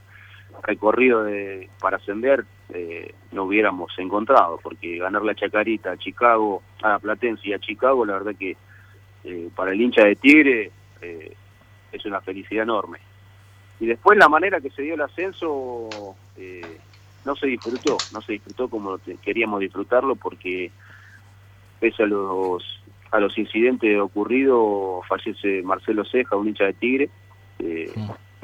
recorrido 0.63 1.25
de, 1.25 1.69
para 1.81 1.97
ascender 1.97 2.45
eh, 2.71 3.15
no 3.33 3.45
hubiéramos 3.45 3.93
encontrado, 3.99 4.59
porque 4.63 4.99
ganar 4.99 5.23
la 5.23 5.35
Chacarita 5.35 5.93
a 5.93 5.97
Chicago, 5.97 6.63
a 6.83 6.99
Platense 6.99 7.49
y 7.49 7.53
a 7.53 7.59
Chicago, 7.59 8.05
la 8.05 8.15
verdad 8.15 8.35
que 8.39 8.57
eh, 9.25 9.49
para 9.55 9.73
el 9.73 9.81
hincha 9.81 10.05
de 10.05 10.17
Tigre 10.17 10.71
eh, 11.01 11.35
es 11.93 12.05
una 12.05 12.21
felicidad 12.21 12.65
enorme. 12.65 12.99
Y 13.81 13.87
después 13.87 14.19
la 14.19 14.29
manera 14.29 14.61
que 14.61 14.71
se 14.71 14.83
dio 14.83 14.95
el 14.95 15.01
ascenso 15.01 15.89
no 17.25 17.35
se 17.37 17.47
disfrutó, 17.47 17.97
no 18.13 18.21
se 18.21 18.33
disfrutó 18.33 18.69
como 18.69 18.99
queríamos 19.23 19.61
disfrutarlo, 19.61 20.17
porque 20.17 20.71
pese 21.81 22.03
a 22.03 22.07
los 22.07 22.63
a 23.11 23.21
los 23.21 23.39
incidentes 23.39 23.99
ocurridos, 24.01 25.07
fallece 25.07 25.63
Marcelo 25.63 26.05
Ceja, 26.05 26.37
un 26.37 26.49
hincha 26.49 26.65
de 26.65 26.73
Tigre, 26.73 27.11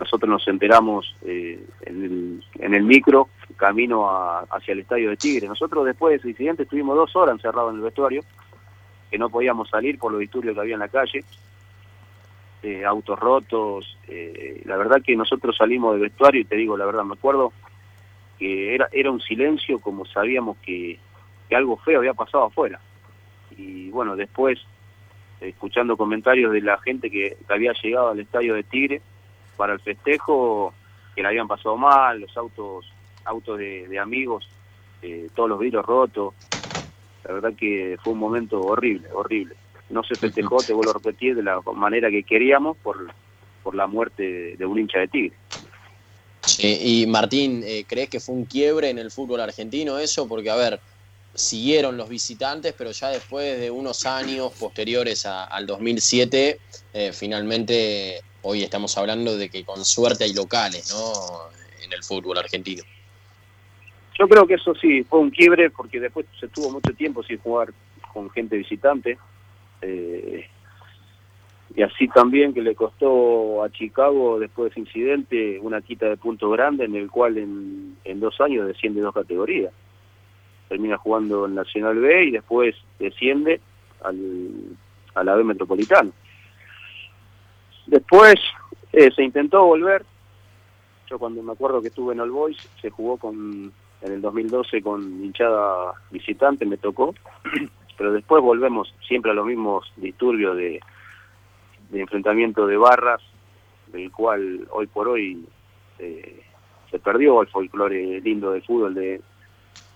nosotros 0.00 0.30
nos 0.30 0.48
enteramos 0.48 1.14
eh, 1.26 1.62
en, 1.82 2.42
el, 2.74 2.82
micro, 2.82 3.28
camino 3.56 4.08
hacia 4.50 4.72
el 4.72 4.80
estadio 4.80 5.10
de 5.10 5.16
Tigre. 5.16 5.46
Nosotros 5.46 5.84
después 5.84 6.12
de 6.12 6.16
ese 6.16 6.30
incidente 6.30 6.62
estuvimos 6.62 6.96
dos 6.96 7.14
horas 7.14 7.34
encerrados 7.34 7.72
en 7.72 7.76
el 7.76 7.82
vestuario, 7.82 8.22
que 9.10 9.18
no 9.18 9.28
podíamos 9.28 9.68
salir 9.68 9.98
por 9.98 10.10
los 10.10 10.20
disturbios 10.20 10.54
que 10.54 10.60
había 10.60 10.74
en 10.74 10.80
la 10.80 10.88
calle, 10.88 11.22
eh, 12.62 12.84
autos 12.84 13.18
rotos. 13.18 13.98
Eh, 14.08 14.62
la 14.64 14.76
verdad 14.78 15.02
que 15.04 15.14
nosotros 15.16 15.56
salimos 15.56 15.92
del 15.92 16.02
vestuario 16.02 16.40
y 16.40 16.44
te 16.44 16.56
digo 16.56 16.76
la 16.78 16.86
verdad, 16.86 17.04
me 17.04 17.14
acuerdo 17.14 17.52
que 18.40 18.74
era, 18.74 18.88
era 18.90 19.10
un 19.10 19.20
silencio 19.20 19.78
como 19.78 20.06
sabíamos 20.06 20.56
que, 20.58 20.98
que 21.48 21.54
algo 21.54 21.76
feo 21.76 21.98
había 21.98 22.14
pasado 22.14 22.44
afuera. 22.44 22.80
Y 23.54 23.90
bueno, 23.90 24.16
después, 24.16 24.58
escuchando 25.40 25.98
comentarios 25.98 26.50
de 26.50 26.62
la 26.62 26.78
gente 26.78 27.10
que 27.10 27.36
había 27.48 27.74
llegado 27.74 28.08
al 28.08 28.18
estadio 28.18 28.54
de 28.54 28.62
Tigre, 28.62 29.02
para 29.58 29.74
el 29.74 29.80
festejo 29.80 30.72
que 31.14 31.22
la 31.22 31.28
habían 31.28 31.46
pasado 31.46 31.76
mal, 31.76 32.18
los 32.18 32.34
autos 32.34 32.90
autos 33.26 33.58
de, 33.58 33.98
amigos, 33.98 34.48
eh, 35.02 35.28
todos 35.34 35.50
los 35.50 35.60
vidrios 35.60 35.84
rotos. 35.84 36.32
La 37.24 37.34
verdad 37.34 37.52
que 37.54 37.98
fue 38.02 38.14
un 38.14 38.18
momento 38.18 38.64
horrible, 38.64 39.08
horrible. 39.12 39.54
No 39.90 40.02
se 40.02 40.16
festejó, 40.16 40.62
te 40.62 40.72
vuelvo 40.72 40.92
a 40.92 40.94
repetir, 40.94 41.36
de 41.36 41.42
la 41.42 41.60
manera 41.74 42.10
que 42.10 42.22
queríamos 42.22 42.78
por, 42.78 42.96
por 43.62 43.74
la 43.74 43.86
muerte 43.86 44.56
de 44.56 44.64
un 44.64 44.78
hincha 44.78 45.00
de 45.00 45.08
Tigre. 45.08 45.36
Y 46.58 47.06
Martín, 47.06 47.62
eh, 47.64 47.84
¿crees 47.86 48.08
que 48.08 48.20
fue 48.20 48.34
un 48.34 48.44
quiebre 48.44 48.90
en 48.90 48.98
el 48.98 49.10
fútbol 49.10 49.40
argentino 49.40 49.98
eso? 49.98 50.26
Porque, 50.26 50.50
a 50.50 50.56
ver, 50.56 50.80
siguieron 51.34 51.96
los 51.96 52.08
visitantes, 52.08 52.74
pero 52.76 52.90
ya 52.90 53.08
después 53.08 53.60
de 53.60 53.70
unos 53.70 54.06
años 54.06 54.52
posteriores 54.58 55.26
al 55.26 55.66
2007, 55.66 56.58
eh, 56.92 57.12
finalmente 57.12 58.20
hoy 58.42 58.62
estamos 58.62 58.96
hablando 58.96 59.36
de 59.36 59.48
que 59.48 59.64
con 59.64 59.84
suerte 59.84 60.24
hay 60.24 60.32
locales, 60.32 60.92
¿no? 60.92 61.50
En 61.84 61.92
el 61.92 62.02
fútbol 62.02 62.38
argentino. 62.38 62.82
Yo 64.18 64.28
creo 64.28 64.46
que 64.46 64.54
eso 64.54 64.74
sí, 64.74 65.02
fue 65.04 65.18
un 65.18 65.30
quiebre 65.30 65.70
porque 65.70 66.00
después 66.00 66.26
se 66.38 66.48
tuvo 66.48 66.70
mucho 66.70 66.92
tiempo 66.94 67.22
sin 67.22 67.38
jugar 67.38 67.72
con 68.12 68.30
gente 68.30 68.56
visitante. 68.56 69.18
Eh, 69.82 70.46
y 71.74 71.82
así 71.82 72.08
también 72.08 72.52
que 72.52 72.62
le 72.62 72.74
costó 72.74 73.62
a 73.62 73.70
Chicago 73.70 74.40
después 74.40 74.66
de 74.66 74.70
ese 74.70 74.80
incidente 74.80 75.58
una 75.60 75.80
quita 75.80 76.06
de 76.08 76.16
punto 76.16 76.50
grande 76.50 76.84
en 76.84 76.96
el 76.96 77.10
cual 77.10 77.38
en, 77.38 77.96
en 78.04 78.20
dos 78.20 78.40
años 78.40 78.66
desciende 78.66 79.00
dos 79.00 79.14
categorías. 79.14 79.72
Termina 80.68 80.96
jugando 80.96 81.46
en 81.46 81.54
Nacional 81.54 81.98
B 81.98 82.24
y 82.24 82.30
después 82.32 82.74
desciende 82.98 83.60
al, 84.02 84.76
a 85.14 85.22
la 85.22 85.36
B 85.36 85.44
Metropolitana. 85.44 86.10
Después 87.86 88.34
eh, 88.92 89.10
se 89.14 89.22
intentó 89.22 89.64
volver. 89.64 90.04
Yo 91.08 91.18
cuando 91.18 91.42
me 91.42 91.52
acuerdo 91.52 91.80
que 91.80 91.88
estuve 91.88 92.14
en 92.14 92.20
All 92.20 92.30
Boys, 92.30 92.68
se 92.80 92.90
jugó 92.90 93.16
con 93.16 93.72
en 94.02 94.12
el 94.12 94.22
2012 94.22 94.80
con 94.80 95.02
hinchada 95.24 95.92
visitante, 96.10 96.64
me 96.64 96.78
tocó. 96.78 97.14
Pero 97.98 98.12
después 98.12 98.42
volvemos 98.42 98.92
siempre 99.06 99.30
a 99.30 99.34
los 99.34 99.44
mismos 99.44 99.92
disturbios 99.96 100.56
de, 100.56 100.80
enfrentamiento 101.92 102.66
de 102.66 102.76
barras, 102.76 103.20
del 103.88 104.12
cual 104.12 104.66
hoy 104.70 104.86
por 104.86 105.08
hoy 105.08 105.44
eh, 105.98 106.42
se 106.90 106.98
perdió 106.98 107.42
el 107.42 107.48
folclore 107.48 108.20
lindo 108.20 108.52
del 108.52 108.62
fútbol 108.62 108.94
de, 108.94 109.20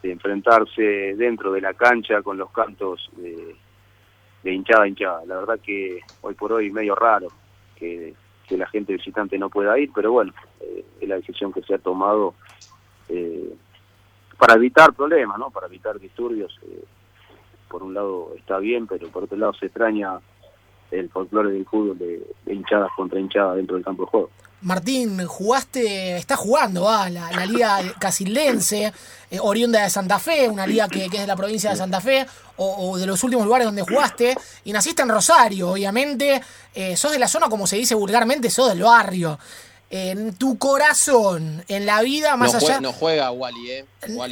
enfrentarse 0.03 1.15
dentro 1.17 1.51
de 1.51 1.63
la 1.63 1.73
cancha 1.73 2.21
con 2.21 2.37
los 2.37 2.51
cantos 2.51 3.11
de, 3.17 3.57
de 4.43 4.53
hinchada 4.53 4.85
a 4.85 4.89
hinchada. 4.89 5.25
La 5.25 5.37
verdad 5.37 5.59
que 5.61 6.01
hoy 6.21 6.35
por 6.35 6.53
hoy 6.53 6.71
medio 6.71 6.95
raro 6.95 7.29
que, 7.75 8.15
la 8.51 8.67
gente 8.69 8.93
visitante 8.93 9.37
no 9.37 9.49
pueda 9.49 9.77
ir, 9.79 9.91
pero 9.93 10.13
bueno, 10.13 10.33
eh, 10.61 10.85
es 11.01 11.09
la 11.09 11.17
decisión 11.17 11.53
que 11.53 11.63
se 11.63 11.75
ha 11.75 11.79
tomado 11.79 12.35
eh, 13.09 13.53
para 14.39 14.55
evitar 14.55 14.93
problemas, 14.93 15.39
¿no? 15.39 15.51
Para 15.51 15.67
evitar 15.67 15.99
disturbios. 15.99 16.57
Eh, 16.63 16.85
por 17.69 17.83
un 17.83 17.95
lado 17.95 18.33
está 18.37 18.59
bien, 18.59 18.87
pero 18.87 19.09
por 19.09 19.25
otro 19.25 19.37
lado 19.37 19.55
se 19.55 19.67
extraña 19.67 20.21
el 20.99 21.11
folclore 21.11 21.53
del 21.53 21.67
fútbol 21.67 21.99
de, 21.99 22.23
hinchadas 22.47 22.91
contra 22.97 23.21
hinchadas 23.21 23.57
dentro 23.57 23.77
del 23.77 23.85
campo 23.85 24.05
de 24.05 24.11
juego. 24.11 24.31
Martín, 24.65 25.27
jugaste, 25.27 26.17
está 26.17 26.37
jugando 26.37 26.85
la, 26.85 27.11
la, 27.11 27.45
liga 27.45 27.81
casilense, 27.99 28.95
eh, 29.31 29.39
oriunda 29.39 29.83
de 29.83 29.91
Santa 29.91 30.19
Fe, 30.19 30.49
una 30.49 30.67
liga 30.67 30.89
que, 30.89 31.05
es 31.05 31.11
de 31.11 31.27
la 31.27 31.37
provincia 31.37 31.69
de 31.71 31.77
Santa 31.77 32.01
Fe, 32.01 32.27
o, 32.57 32.97
de 32.97 33.07
los 33.07 33.23
últimos 33.23 33.45
lugares 33.45 33.67
donde 33.67 33.83
jugaste, 33.83 34.35
y 34.65 34.73
naciste 34.73 35.03
en 35.03 35.11
Rosario, 35.11 35.73
obviamente, 35.73 36.41
eh, 36.75 36.97
sos 36.97 37.13
de 37.13 37.19
la 37.19 37.29
zona, 37.29 37.51
como 37.51 37.67
se 37.67 37.77
dice 37.77 37.95
vulgarmente, 37.95 38.49
sos 38.49 38.71
del 38.71 38.83
barrio. 38.83 39.39
En 39.91 40.35
tu 40.37 40.57
corazón, 40.57 41.63
en 41.69 41.85
la 41.85 42.01
vida, 42.01 42.35
más 42.37 42.55
allá. 42.55 42.81
no 42.81 42.93
juega 42.93 43.31
Wally, 43.31 43.71
¿eh? 43.71 43.85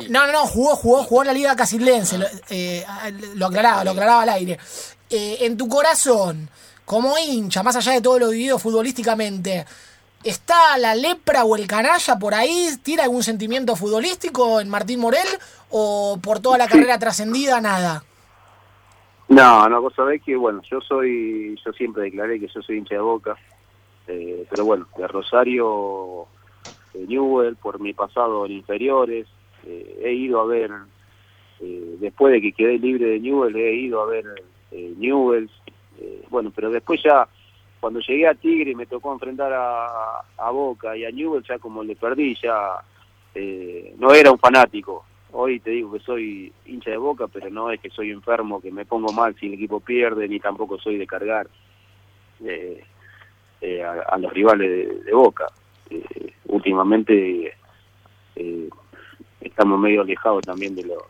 No, 0.08 0.26
no, 0.26 0.32
no, 0.32 0.46
jugó, 0.46 0.76
jugó, 0.76 1.04
jugó 1.04 1.22
en 1.22 1.26
la 1.26 1.34
Liga 1.34 1.54
Casilense, 1.54 2.16
lo, 2.16 2.26
eh, 2.48 2.84
lo 3.34 3.46
aclaraba, 3.46 3.84
lo 3.84 3.90
aclaraba 3.90 4.22
al 4.22 4.30
aire. 4.30 4.58
En 5.12 5.56
tu 5.56 5.68
corazón, 5.68 6.48
como 6.84 7.16
hincha, 7.18 7.62
más 7.62 7.76
allá 7.76 7.92
de 7.92 8.00
todo 8.00 8.18
lo 8.18 8.30
vivido 8.30 8.58
futbolísticamente, 8.58 9.64
¿Está 10.24 10.78
la 10.78 10.94
lepra 10.94 11.44
o 11.44 11.56
el 11.56 11.66
canalla 11.66 12.16
por 12.16 12.32
ahí? 12.32 12.68
¿Tira 12.84 13.02
algún 13.02 13.24
sentimiento 13.24 13.74
futbolístico 13.74 14.60
en 14.60 14.68
Martín 14.68 15.00
Morel? 15.00 15.26
¿O 15.70 16.16
por 16.22 16.38
toda 16.38 16.58
la 16.58 16.68
carrera 16.68 16.96
trascendida, 16.96 17.60
nada? 17.60 18.04
No, 19.28 19.68
no, 19.68 19.82
vos 19.82 19.94
sabés 19.94 20.22
que, 20.22 20.36
bueno, 20.36 20.62
yo 20.70 20.80
soy, 20.80 21.58
yo 21.64 21.72
siempre 21.72 22.04
declaré 22.04 22.38
que 22.38 22.46
yo 22.46 22.62
soy 22.62 22.78
hincha 22.78 22.94
de 22.94 23.00
boca, 23.00 23.36
eh, 24.06 24.46
pero 24.48 24.64
bueno, 24.64 24.86
de 24.96 25.08
Rosario, 25.08 26.26
de 26.94 27.06
Newell, 27.06 27.56
por 27.56 27.80
mi 27.80 27.92
pasado 27.92 28.46
en 28.46 28.52
inferiores, 28.52 29.26
eh, 29.66 30.02
he 30.04 30.12
ido 30.12 30.40
a 30.40 30.44
ver, 30.44 30.70
eh, 31.60 31.96
después 31.98 32.32
de 32.34 32.42
que 32.42 32.52
quedé 32.52 32.78
libre 32.78 33.06
de 33.06 33.20
Newell, 33.20 33.56
he 33.56 33.74
ido 33.74 34.02
a 34.02 34.06
ver 34.06 34.24
Newells, 34.72 35.50
bueno, 36.30 36.50
pero 36.54 36.70
después 36.70 37.00
ya 37.02 37.28
cuando 37.82 37.98
llegué 37.98 38.28
a 38.28 38.34
Tigre 38.34 38.76
me 38.76 38.86
tocó 38.86 39.12
enfrentar 39.12 39.52
a, 39.52 40.50
Boca 40.52 40.96
y 40.96 41.04
a 41.04 41.10
Newell, 41.10 41.42
ya 41.42 41.58
como 41.58 41.82
le 41.82 41.96
perdí, 41.96 42.36
ya 42.40 42.76
eh, 43.34 43.92
no 43.98 44.14
era 44.14 44.30
un 44.30 44.38
fanático. 44.38 45.04
Hoy 45.32 45.58
te 45.58 45.70
digo 45.70 45.92
que 45.92 45.98
soy 45.98 46.52
hincha 46.66 46.92
de 46.92 46.96
Boca, 46.96 47.26
pero 47.26 47.50
no 47.50 47.72
es 47.72 47.80
que 47.80 47.90
soy 47.90 48.12
enfermo, 48.12 48.60
que 48.60 48.70
me 48.70 48.84
pongo 48.84 49.12
mal 49.12 49.34
si 49.34 49.46
el 49.46 49.54
equipo 49.54 49.80
pierde, 49.80 50.28
ni 50.28 50.38
tampoco 50.38 50.78
soy 50.78 50.96
de 50.96 51.08
cargar 51.08 51.48
eh, 52.44 52.84
eh, 53.60 53.82
a, 53.82 54.16
los 54.16 54.32
rivales 54.32 55.04
de, 55.04 55.12
Boca. 55.12 55.48
últimamente 56.46 57.52
estamos 59.40 59.80
medio 59.80 60.02
alejados 60.02 60.44
también 60.44 60.76
de 60.76 60.84
los 60.84 61.02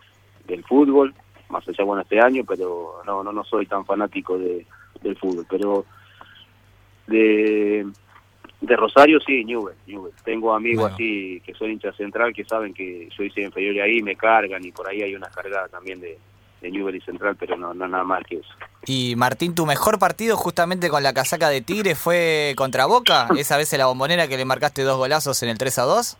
del 0.47 0.65
fútbol, 0.65 1.15
más 1.53 1.69
allá 1.69 1.85
bueno 1.85 2.03
este 2.03 2.21
año, 2.21 2.43
pero 2.47 3.03
no 3.07 3.23
no 3.23 3.33
no 3.33 3.45
soy 3.45 3.67
tan 3.67 3.85
fanático 3.85 4.39
de, 4.39 4.67
del 5.03 5.17
fútbol, 5.17 5.47
pero 5.49 5.85
de, 7.07 7.87
de 8.61 8.77
Rosario, 8.77 9.21
sí, 9.21 9.45
Newell, 9.45 9.75
Tengo 10.25 10.55
amigos 10.55 10.93
así 10.93 11.41
que 11.45 11.55
son 11.55 11.71
hinchas 11.71 11.97
central 11.97 12.33
que 12.33 12.45
saben 12.45 12.73
que 12.73 13.09
yo 13.17 13.25
hice 13.25 13.43
inferior 13.43 13.75
y 13.75 13.81
ahí 13.81 14.03
me 14.03 14.17
cargan 14.17 14.65
y 14.65 14.73
por 14.73 14.89
ahí 14.89 15.03
hay 15.03 15.15
una 15.15 15.29
cargada 15.29 15.69
también 15.69 16.01
de, 16.01 16.19
de 16.63 16.71
Newell 16.71 16.97
y 16.97 17.01
Central, 17.01 17.37
pero 17.39 17.57
no, 17.57 17.75
no 17.75 17.87
nada 17.87 18.05
más 18.05 18.23
que 18.25 18.37
eso. 18.37 18.49
Y 18.87 19.15
Martín, 19.17 19.55
tu 19.55 19.67
mejor 19.67 19.99
partido 19.99 20.37
justamente 20.37 20.89
con 20.89 21.03
la 21.03 21.13
casaca 21.13 21.49
de 21.49 21.61
Tigre 21.61 21.95
fue 21.95 22.55
contra 22.57 22.87
Boca, 22.87 23.29
esa 23.37 23.57
vez 23.57 23.73
en 23.73 23.81
la 23.81 23.87
bombonera 23.87 24.29
que 24.29 24.37
le 24.37 24.45
marcaste 24.45 24.83
dos 24.83 24.97
golazos 24.97 25.43
en 25.43 25.51
el 25.51 25.59
3 25.59 25.79
a 25.79 25.83
2. 25.83 26.17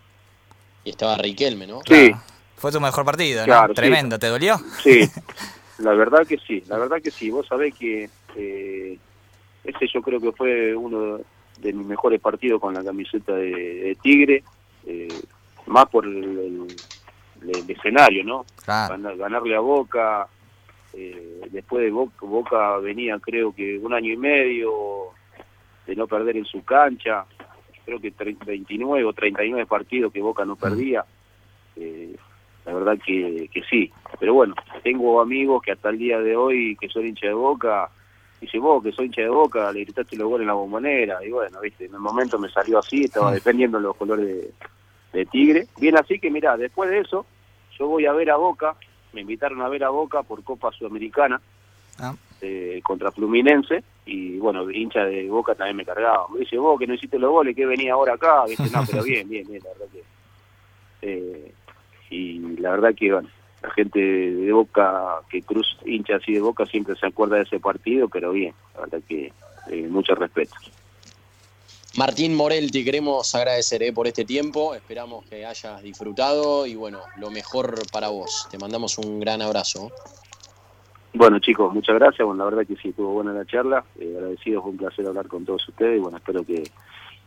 Y 0.85 0.89
estaba 0.91 1.17
Riquelme, 1.17 1.65
¿no? 1.65 1.79
Sí. 1.87 2.11
Fue 2.63 2.71
tu 2.71 2.79
mejor 2.79 3.03
partido, 3.03 3.41
¿no? 3.41 3.45
Claro, 3.45 3.67
sí. 3.67 3.75
Tremendo, 3.75 4.17
¿te 4.17 4.27
dolió? 4.27 4.55
Sí, 4.81 5.01
la 5.79 5.91
verdad 5.95 6.25
que 6.25 6.37
sí, 6.47 6.63
la 6.67 6.77
verdad 6.77 7.01
que 7.03 7.11
sí. 7.11 7.29
Vos 7.29 7.45
sabés 7.45 7.73
que 7.75 8.09
eh, 8.37 8.97
ese 9.65 9.85
yo 9.93 10.01
creo 10.01 10.21
que 10.21 10.31
fue 10.31 10.73
uno 10.73 11.19
de 11.57 11.73
mis 11.73 11.85
mejores 11.85 12.21
partidos 12.21 12.61
con 12.61 12.73
la 12.73 12.81
camiseta 12.81 13.33
de, 13.35 13.49
de 13.51 13.97
Tigre, 14.01 14.45
eh, 14.87 15.21
más 15.65 15.87
por 15.87 16.05
el, 16.05 16.23
el- 17.41 17.49
el 17.49 17.69
escenario, 17.69 18.23
¿no? 18.23 18.45
Claro. 18.63 18.93
Ganar- 18.93 19.17
ganarle 19.17 19.57
a 19.57 19.59
Boca, 19.59 20.29
eh, 20.93 21.41
después 21.51 21.83
de 21.83 21.91
Boca, 21.91 22.15
Boca 22.21 22.77
venía 22.77 23.19
creo 23.19 23.53
que 23.53 23.77
un 23.77 23.93
año 23.93 24.13
y 24.13 24.15
medio 24.15 24.71
de 25.85 25.97
no 25.97 26.07
perder 26.07 26.37
en 26.37 26.45
su 26.45 26.63
cancha, 26.63 27.25
creo 27.83 27.99
que 27.99 28.13
tre- 28.15 28.37
29 28.45 29.03
o 29.03 29.11
39 29.11 29.65
partidos 29.65 30.13
que 30.13 30.21
Boca 30.21 30.45
no 30.45 30.55
perdía, 30.55 31.03
eh, 31.75 32.15
la 32.65 32.73
verdad 32.73 32.97
que, 33.05 33.49
que 33.53 33.61
sí, 33.63 33.91
pero 34.19 34.33
bueno, 34.33 34.55
tengo 34.83 35.21
amigos 35.21 35.61
que 35.63 35.71
hasta 35.71 35.89
el 35.89 35.97
día 35.97 36.19
de 36.19 36.35
hoy 36.35 36.77
que 36.79 36.87
son 36.89 37.05
hincha 37.05 37.27
de 37.27 37.33
Boca, 37.33 37.89
dice 38.39 38.57
vos 38.59 38.83
que 38.83 38.91
soy 38.91 39.05
hincha 39.07 39.21
de 39.21 39.29
Boca, 39.29 39.71
le 39.71 39.81
gritaste 39.81 40.15
los 40.15 40.27
goles 40.29 40.43
en 40.43 40.47
la 40.47 40.53
bombonera, 40.53 41.23
y 41.25 41.29
bueno, 41.29 41.59
viste, 41.61 41.85
en 41.85 41.93
el 41.93 41.99
momento 41.99 42.39
me 42.39 42.49
salió 42.49 42.79
así, 42.79 43.03
estaba 43.05 43.31
defendiendo 43.31 43.79
los 43.79 43.95
colores 43.95 44.25
de, 44.25 44.51
de 45.19 45.25
Tigre, 45.25 45.67
bien 45.77 45.97
así 45.97 46.19
que 46.19 46.29
mirá, 46.31 46.55
después 46.57 46.89
de 46.89 46.99
eso, 46.99 47.25
yo 47.77 47.87
voy 47.87 48.05
a 48.05 48.13
ver 48.13 48.29
a 48.31 48.37
Boca, 48.37 48.75
me 49.13 49.21
invitaron 49.21 49.61
a 49.61 49.69
ver 49.69 49.83
a 49.83 49.89
Boca 49.89 50.23
por 50.23 50.43
Copa 50.43 50.71
Sudamericana 50.71 51.39
Ah. 51.99 52.15
eh, 52.41 52.81
contra 52.83 53.11
Fluminense. 53.11 53.83
Y 54.07 54.39
bueno, 54.39 54.67
hincha 54.71 55.05
de 55.05 55.29
Boca 55.29 55.53
también 55.53 55.77
me 55.77 55.85
cargaba. 55.85 56.25
Me 56.33 56.39
dice, 56.39 56.57
vos 56.57 56.79
que 56.79 56.87
no 56.87 56.95
hiciste 56.95 57.19
los 57.19 57.29
goles, 57.29 57.55
que 57.55 57.67
venía 57.67 57.93
ahora 57.93 58.15
acá, 58.15 58.45
dice, 58.47 58.63
no, 58.73 58.83
pero 58.89 59.03
bien, 59.03 59.29
bien, 59.29 59.45
bien, 59.47 59.61
la 59.63 59.69
verdad 59.69 59.85
que... 59.93 60.03
eh, 61.03 61.53
y 62.13 62.39
la 62.57 62.71
verdad 62.71 62.93
que, 62.95 63.11
bueno, 63.11 63.29
la 63.61 63.71
gente 63.71 63.99
de 63.99 64.51
Boca, 64.51 65.21
que 65.29 65.41
Cruz 65.41 65.77
hincha 65.85 66.17
así 66.17 66.33
de 66.33 66.41
Boca, 66.41 66.65
siempre 66.65 66.95
se 66.95 67.07
acuerda 67.07 67.37
de 67.37 67.43
ese 67.43 67.59
partido, 67.59 68.09
pero 68.09 68.31
bien, 68.31 68.53
la 68.75 68.81
verdad 68.81 69.01
que 69.07 69.31
eh, 69.71 69.87
mucho 69.89 70.13
respeto. 70.15 70.53
Martín 71.95 72.35
Morel, 72.35 72.71
te 72.71 72.83
queremos 72.83 73.33
agradecer 73.35 73.83
eh, 73.83 73.93
por 73.93 74.07
este 74.07 74.25
tiempo. 74.25 74.73
Esperamos 74.73 75.25
que 75.25 75.45
hayas 75.45 75.81
disfrutado 75.83 76.65
y 76.65 76.75
bueno, 76.75 76.99
lo 77.17 77.29
mejor 77.29 77.75
para 77.91 78.09
vos. 78.09 78.47
Te 78.49 78.57
mandamos 78.57 78.97
un 78.97 79.19
gran 79.19 79.41
abrazo. 79.43 79.91
Bueno 81.13 81.37
chicos, 81.37 81.71
muchas 81.71 81.95
gracias, 81.95 82.25
bueno, 82.25 82.43
la 82.43 82.49
verdad 82.49 82.67
que 82.67 82.75
sí, 82.81 82.89
estuvo 82.89 83.13
buena 83.13 83.31
la 83.33 83.45
charla, 83.45 83.85
eh, 83.99 84.15
agradecido, 84.17 84.63
fue 84.63 84.71
un 84.71 84.77
placer 84.77 85.05
hablar 85.05 85.27
con 85.27 85.45
todos 85.45 85.69
ustedes 85.69 85.97
y 85.97 85.99
bueno, 85.99 86.17
espero 86.17 86.43
que, 86.43 86.63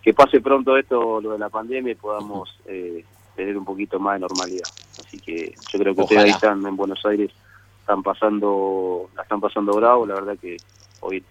que 0.02 0.12
pase 0.12 0.40
pronto 0.40 0.76
esto, 0.76 1.20
lo 1.20 1.30
de 1.30 1.38
la 1.38 1.50
pandemia 1.50 1.92
y 1.92 1.94
podamos 1.94 2.58
eh, 2.66 3.04
tener 3.36 3.56
un 3.56 3.64
poquito 3.64 4.00
más 4.00 4.14
de 4.14 4.20
normalidad. 4.20 4.68
Así 4.98 5.18
que 5.18 5.54
yo 5.72 5.78
creo 5.78 5.94
que 5.94 6.00
ustedes 6.02 6.24
ahí 6.24 6.30
Ojalá. 6.30 6.54
están 6.54 6.66
en 6.66 6.76
Buenos 6.76 7.04
Aires, 7.04 7.30
están 7.80 8.02
pasando, 8.02 9.10
la 9.14 9.22
están 9.22 9.40
pasando 9.40 9.72
bravo, 9.74 10.06
la 10.06 10.14
verdad 10.14 10.38
que 10.40 10.56
hoy 11.00 11.22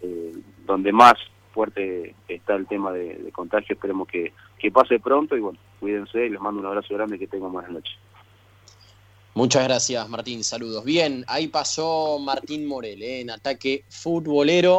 eh, 0.00 0.32
donde 0.64 0.92
más 0.92 1.14
fuerte 1.52 2.14
está 2.28 2.54
el 2.54 2.66
tema 2.66 2.92
de, 2.92 3.16
de 3.16 3.32
contagio, 3.32 3.74
esperemos 3.74 4.06
que, 4.08 4.32
que 4.58 4.70
pase 4.70 5.00
pronto 5.00 5.36
y 5.36 5.40
bueno, 5.40 5.58
cuídense 5.80 6.26
y 6.26 6.30
les 6.30 6.40
mando 6.40 6.60
un 6.60 6.66
abrazo 6.66 6.94
grande 6.94 7.16
y 7.16 7.18
que 7.18 7.26
tengan 7.26 7.52
buenas 7.52 7.70
noches. 7.72 7.94
Muchas 9.34 9.62
gracias, 9.64 10.08
Martín. 10.08 10.42
Saludos. 10.42 10.84
Bien, 10.84 11.24
ahí 11.28 11.46
pasó 11.46 12.18
Martín 12.18 12.66
Morel 12.66 13.00
eh, 13.02 13.20
en 13.20 13.30
ataque 13.30 13.84
futbolero. 13.88 14.76